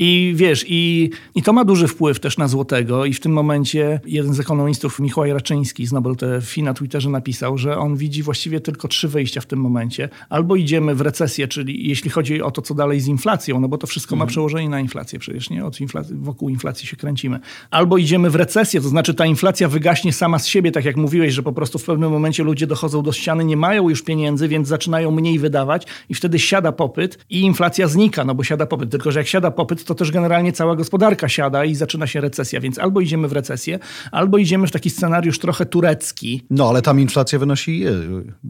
I 0.00 0.32
wiesz, 0.36 0.64
i, 0.68 1.10
i 1.34 1.42
to 1.42 1.52
ma 1.52 1.64
duży 1.64 1.88
wpływ 1.88 2.20
też 2.20 2.38
na 2.38 2.48
złotego 2.48 3.04
i 3.04 3.12
w 3.12 3.20
tym 3.20 3.32
momencie 3.32 4.00
jeden 4.06 4.34
z 4.34 4.40
ekonomistów, 4.40 5.00
Michał 5.00 5.24
Raczyński 5.24 5.86
z 5.86 5.92
Nobel 5.92 6.16
TFI 6.16 6.62
na 6.62 6.74
Twitterze 6.74 7.10
napisał, 7.10 7.58
że 7.58 7.78
on 7.78 7.96
widzi 7.96 8.22
właściwie 8.22 8.60
tylko 8.60 8.88
trzy 8.88 9.08
wyjścia 9.08 9.40
w 9.40 9.46
tym 9.46 9.58
momencie. 9.58 10.08
Albo 10.28 10.56
idziemy 10.56 10.94
w 10.94 11.00
recesję, 11.00 11.48
czyli 11.48 11.88
jeśli 11.88 12.10
chodzi 12.10 12.42
o 12.42 12.50
to, 12.50 12.62
co 12.62 12.74
dalej 12.74 13.00
z 13.00 13.06
inflacją, 13.06 13.60
no 13.60 13.68
bo 13.68 13.78
to 13.78 13.86
wszystko 13.86 14.16
ma 14.16 14.26
przełożenie 14.26 14.68
na 14.68 14.80
inflację 14.80 15.18
przecież, 15.18 15.50
nie? 15.50 15.64
Od 15.64 15.80
inflacji, 15.80 16.16
wokół 16.16 16.48
inflacji 16.48 16.88
się 16.88 16.96
kręcimy. 16.96 17.40
Albo 17.70 17.98
idziemy 17.98 18.30
w 18.30 18.34
recesję, 18.34 18.80
to 18.80 18.88
znaczy 18.88 19.14
ta 19.14 19.26
inflacja 19.26 19.68
wygaśnie 19.68 20.12
sama 20.12 20.38
z 20.38 20.46
siebie, 20.46 20.72
tak 20.72 20.84
jak 20.84 20.96
mówiłeś, 20.96 21.34
że 21.34 21.42
po 21.42 21.52
prostu 21.52 21.78
w 21.78 21.84
pewnym 21.84 22.10
momencie 22.10 22.44
ludzie 22.44 22.66
dochodzą 22.66 23.02
do 23.02 23.12
ściany, 23.12 23.44
nie 23.44 23.56
mają 23.56 23.88
już 23.88 24.02
pieniędzy, 24.02 24.48
więc 24.48 24.68
zaczynają 24.68 25.10
mniej 25.10 25.38
wydawać 25.38 25.86
i 26.08 26.14
wtedy 26.14 26.38
siada 26.38 26.72
popyt 26.72 27.18
i 27.30 27.40
inflacja 27.40 27.88
znika, 27.88 28.24
no 28.24 28.34
bo 28.34 28.44
siada 28.44 28.66
popyt. 28.66 28.90
Tylko, 28.90 29.12
że 29.12 29.20
jak 29.20 29.26
siada 29.26 29.50
popyt, 29.50 29.87
to 29.88 29.94
też 29.94 30.10
generalnie 30.10 30.52
cała 30.52 30.76
gospodarka 30.76 31.28
siada 31.28 31.64
i 31.64 31.74
zaczyna 31.74 32.06
się 32.06 32.20
recesja, 32.20 32.60
więc 32.60 32.78
albo 32.78 33.00
idziemy 33.00 33.28
w 33.28 33.32
recesję, 33.32 33.78
albo 34.12 34.38
idziemy 34.38 34.66
w 34.66 34.70
taki 34.70 34.90
scenariusz 34.90 35.38
trochę 35.38 35.66
turecki, 35.66 36.44
No, 36.50 36.68
ale 36.68 36.82
tam 36.82 37.00
inflacja 37.00 37.38
wynosi... 37.38 37.84
e, 37.86 37.90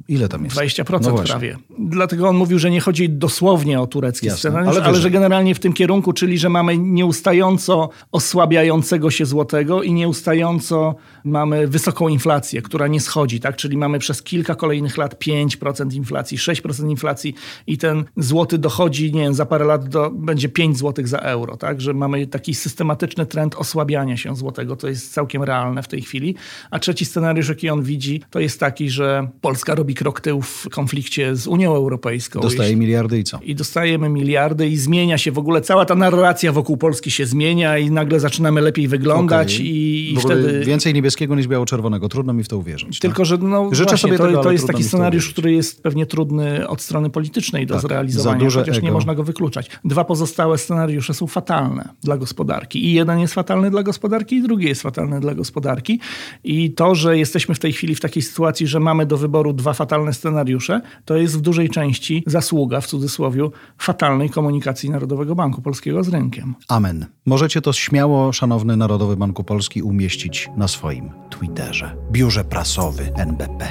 Ile 0.08 0.28
tam 0.28 0.44
jest? 0.44 0.56
20% 0.56 1.00
No 1.02 1.14
prawie. 1.14 1.56
Dlatego 1.78 2.28
on 2.28 2.36
mówił, 2.36 2.58
że 2.58 2.70
nie 2.70 2.80
chodzi 2.80 3.10
dosłownie 3.10 3.80
o 3.80 3.86
turecki 3.86 4.26
Jasne, 4.26 4.38
scenariusz, 4.38 4.76
ale 4.76 4.84
ale, 4.84 4.98
że 4.98 5.10
generalnie 5.10 5.54
w 5.54 5.58
tym 5.58 5.72
kierunku, 5.72 6.12
czyli 6.12 6.38
że 6.38 6.48
mamy 6.48 6.78
nieustająco 6.78 7.90
osłabiającego 8.12 9.10
się 9.10 9.26
złotego 9.26 9.82
i 9.82 9.92
nieustająco 9.92 10.94
mamy 11.24 11.68
wysoką 11.68 12.08
inflację, 12.08 12.62
która 12.62 12.86
nie 12.86 13.00
schodzi, 13.00 13.40
tak? 13.40 13.56
Czyli 13.56 13.76
mamy 13.76 13.98
przez 13.98 14.22
kilka 14.22 14.54
kolejnych 14.54 14.96
lat 14.96 15.14
5% 15.24 15.94
inflacji, 15.94 16.38
6% 16.38 16.90
inflacji 16.90 17.34
i 17.66 17.78
ten 17.78 18.04
złoty 18.16 18.58
dochodzi, 18.58 19.12
nie 19.12 19.22
wiem, 19.22 19.34
za 19.34 19.46
parę 19.46 19.64
lat 19.64 19.88
do, 19.88 20.10
będzie 20.10 20.48
5 20.48 20.78
złotych 20.78 21.08
za 21.08 21.18
euro, 21.28 21.56
tak? 21.56 21.80
że 21.80 21.94
mamy 21.94 22.26
taki 22.26 22.54
systematyczny 22.54 23.26
trend 23.26 23.54
osłabiania 23.54 24.16
się 24.16 24.36
złotego, 24.36 24.76
to 24.76 24.88
jest 24.88 25.12
całkiem 25.12 25.42
realne 25.42 25.82
w 25.82 25.88
tej 25.88 26.02
chwili. 26.02 26.34
A 26.70 26.78
trzeci 26.78 27.04
scenariusz, 27.04 27.48
jaki 27.48 27.70
on 27.70 27.82
widzi, 27.82 28.22
to 28.30 28.40
jest 28.40 28.60
taki, 28.60 28.90
że 28.90 29.28
Polska 29.40 29.74
robi 29.74 29.94
krok 29.94 30.20
tył 30.20 30.42
w 30.42 30.68
konflikcie 30.70 31.36
z 31.36 31.46
Unią 31.46 31.74
Europejską. 31.74 32.40
Dostaje 32.40 32.76
miliardy 32.76 33.18
i 33.18 33.24
co? 33.24 33.38
I 33.42 33.54
dostajemy 33.54 34.08
miliardy 34.08 34.68
i 34.68 34.76
zmienia 34.76 35.18
się 35.18 35.32
w 35.32 35.38
ogóle 35.38 35.60
cała 35.60 35.84
ta 35.84 35.94
narracja 35.94 36.52
wokół 36.52 36.76
Polski 36.76 37.10
się 37.10 37.26
zmienia 37.26 37.78
i 37.78 37.90
nagle 37.90 38.20
zaczynamy 38.20 38.60
lepiej 38.60 38.88
wyglądać 38.88 39.54
okay. 39.54 39.66
i, 39.66 40.12
i 40.12 40.16
wtedy... 40.16 40.64
Więcej 40.64 40.94
niebieskiego 40.94 41.34
niż 41.34 41.48
biało-czerwonego. 41.48 42.08
Trudno 42.08 42.32
mi 42.32 42.44
w 42.44 42.48
to 42.48 42.58
uwierzyć. 42.58 42.98
Tylko, 42.98 43.24
że 43.24 43.38
no 43.38 43.68
Życzę 43.72 43.84
właśnie, 43.84 43.98
sobie 43.98 44.18
to, 44.18 44.26
tego, 44.26 44.42
to 44.42 44.52
jest 44.52 44.66
taki 44.66 44.84
scenariusz, 44.84 45.28
który 45.28 45.52
jest 45.52 45.82
pewnie 45.82 46.06
trudny 46.06 46.68
od 46.68 46.80
strony 46.80 47.10
politycznej 47.10 47.66
do 47.66 47.74
tak, 47.74 47.82
zrealizowania, 47.82 48.50
chociaż 48.50 48.76
ego. 48.76 48.86
nie 48.86 48.92
można 48.92 49.14
go 49.14 49.24
wykluczać. 49.24 49.70
Dwa 49.84 50.04
pozostałe 50.04 50.58
scenariusze 50.58 51.14
są 51.18 51.26
fatalne 51.26 51.88
dla 52.02 52.16
gospodarki. 52.16 52.84
I 52.84 52.92
jeden 52.92 53.18
jest 53.18 53.34
fatalny 53.34 53.70
dla 53.70 53.82
gospodarki 53.82 54.36
i 54.36 54.42
drugi 54.42 54.66
jest 54.66 54.82
fatalny 54.82 55.20
dla 55.20 55.34
gospodarki. 55.34 56.00
I 56.44 56.70
to, 56.70 56.94
że 56.94 57.18
jesteśmy 57.18 57.54
w 57.54 57.58
tej 57.58 57.72
chwili 57.72 57.94
w 57.94 58.00
takiej 58.00 58.22
sytuacji, 58.22 58.66
że 58.66 58.80
mamy 58.80 59.06
do 59.06 59.16
wyboru 59.16 59.52
dwa 59.52 59.72
fatalne 59.72 60.12
scenariusze, 60.12 60.80
to 61.04 61.16
jest 61.16 61.38
w 61.38 61.40
dużej 61.40 61.70
części 61.70 62.24
zasługa, 62.26 62.80
w 62.80 62.86
cudzysłowie, 62.86 63.48
fatalnej 63.78 64.30
komunikacji 64.30 64.90
Narodowego 64.90 65.34
Banku 65.34 65.62
Polskiego 65.62 66.04
z 66.04 66.08
rynkiem. 66.08 66.54
Amen. 66.68 67.06
Możecie 67.26 67.60
to 67.60 67.72
śmiało, 67.72 68.32
szanowny 68.32 68.76
Narodowy 68.76 69.16
Banku 69.16 69.44
Polski, 69.44 69.82
umieścić 69.82 70.50
na 70.56 70.68
swoim 70.68 71.10
Twitterze, 71.30 71.96
biurze 72.12 72.44
prasowy 72.44 73.12
NBP. 73.14 73.68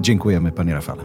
Dziękujemy, 0.00 0.52
panie 0.52 0.74
Rafale. 0.74 1.04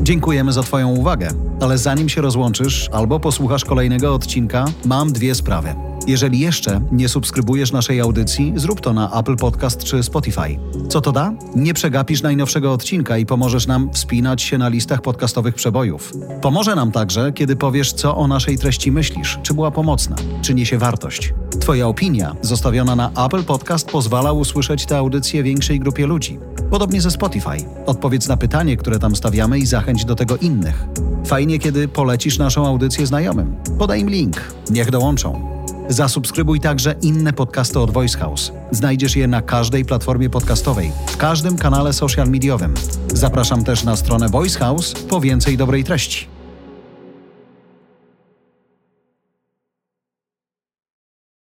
Dziękujemy 0.00 0.52
za 0.52 0.62
Twoją 0.62 0.88
uwagę, 0.88 1.28
ale 1.60 1.78
zanim 1.78 2.08
się 2.08 2.20
rozłączysz 2.20 2.88
albo 2.92 3.20
posłuchasz 3.20 3.64
kolejnego 3.64 4.14
odcinka, 4.14 4.64
mam 4.84 5.12
dwie 5.12 5.34
sprawy. 5.34 5.74
Jeżeli 6.06 6.38
jeszcze 6.38 6.80
nie 6.92 7.08
subskrybujesz 7.08 7.72
naszej 7.72 8.00
audycji, 8.00 8.52
zrób 8.56 8.80
to 8.80 8.92
na 8.92 9.20
Apple 9.20 9.36
Podcast 9.36 9.84
czy 9.84 10.02
Spotify. 10.02 10.58
Co 10.88 11.00
to 11.00 11.12
da? 11.12 11.32
Nie 11.56 11.74
przegapisz 11.74 12.22
najnowszego 12.22 12.72
odcinka 12.72 13.18
i 13.18 13.26
pomożesz 13.26 13.66
nam 13.66 13.92
wspinać 13.92 14.42
się 14.42 14.58
na 14.58 14.68
listach 14.68 15.02
podcastowych 15.02 15.54
przebojów. 15.54 16.12
Pomoże 16.40 16.74
nam 16.74 16.92
także, 16.92 17.32
kiedy 17.32 17.56
powiesz, 17.56 17.92
co 17.92 18.16
o 18.16 18.28
naszej 18.28 18.58
treści 18.58 18.92
myślisz, 18.92 19.38
czy 19.42 19.54
była 19.54 19.70
pomocna, 19.70 20.16
czy 20.42 20.54
niesie 20.54 20.78
wartość. 20.78 21.34
Twoja 21.60 21.88
opinia, 21.88 22.36
zostawiona 22.42 22.96
na 22.96 23.10
Apple 23.26 23.44
Podcast, 23.44 23.90
pozwala 23.90 24.32
usłyszeć 24.32 24.86
tę 24.86 24.96
audycję 24.98 25.42
większej 25.42 25.80
grupie 25.80 26.06
ludzi. 26.06 26.38
Podobnie 26.72 27.00
ze 27.00 27.10
Spotify. 27.10 27.56
Odpowiedz 27.86 28.28
na 28.28 28.36
pytanie, 28.36 28.76
które 28.76 28.98
tam 28.98 29.16
stawiamy 29.16 29.58
i 29.58 29.66
zachęć 29.66 30.04
do 30.04 30.14
tego 30.14 30.36
innych. 30.36 30.84
Fajnie, 31.26 31.58
kiedy 31.58 31.88
polecisz 31.88 32.38
naszą 32.38 32.66
audycję 32.66 33.06
znajomym. 33.06 33.56
Podaj 33.78 34.00
im 34.00 34.10
link. 34.10 34.36
Niech 34.70 34.90
dołączą. 34.90 35.48
Zasubskrybuj 35.88 36.60
także 36.60 36.94
inne 37.02 37.32
podcasty 37.32 37.80
od 37.80 37.90
Voice 37.90 38.18
House. 38.18 38.52
Znajdziesz 38.70 39.16
je 39.16 39.26
na 39.26 39.42
każdej 39.42 39.84
platformie 39.84 40.30
podcastowej, 40.30 40.92
w 41.06 41.16
każdym 41.16 41.58
kanale 41.58 41.92
social 41.92 42.28
mediowym. 42.28 42.74
Zapraszam 43.14 43.64
też 43.64 43.84
na 43.84 43.96
stronę 43.96 44.28
Voice 44.28 44.58
House 44.58 44.94
po 45.08 45.20
więcej 45.20 45.56
dobrej 45.56 45.84
treści. 45.84 46.31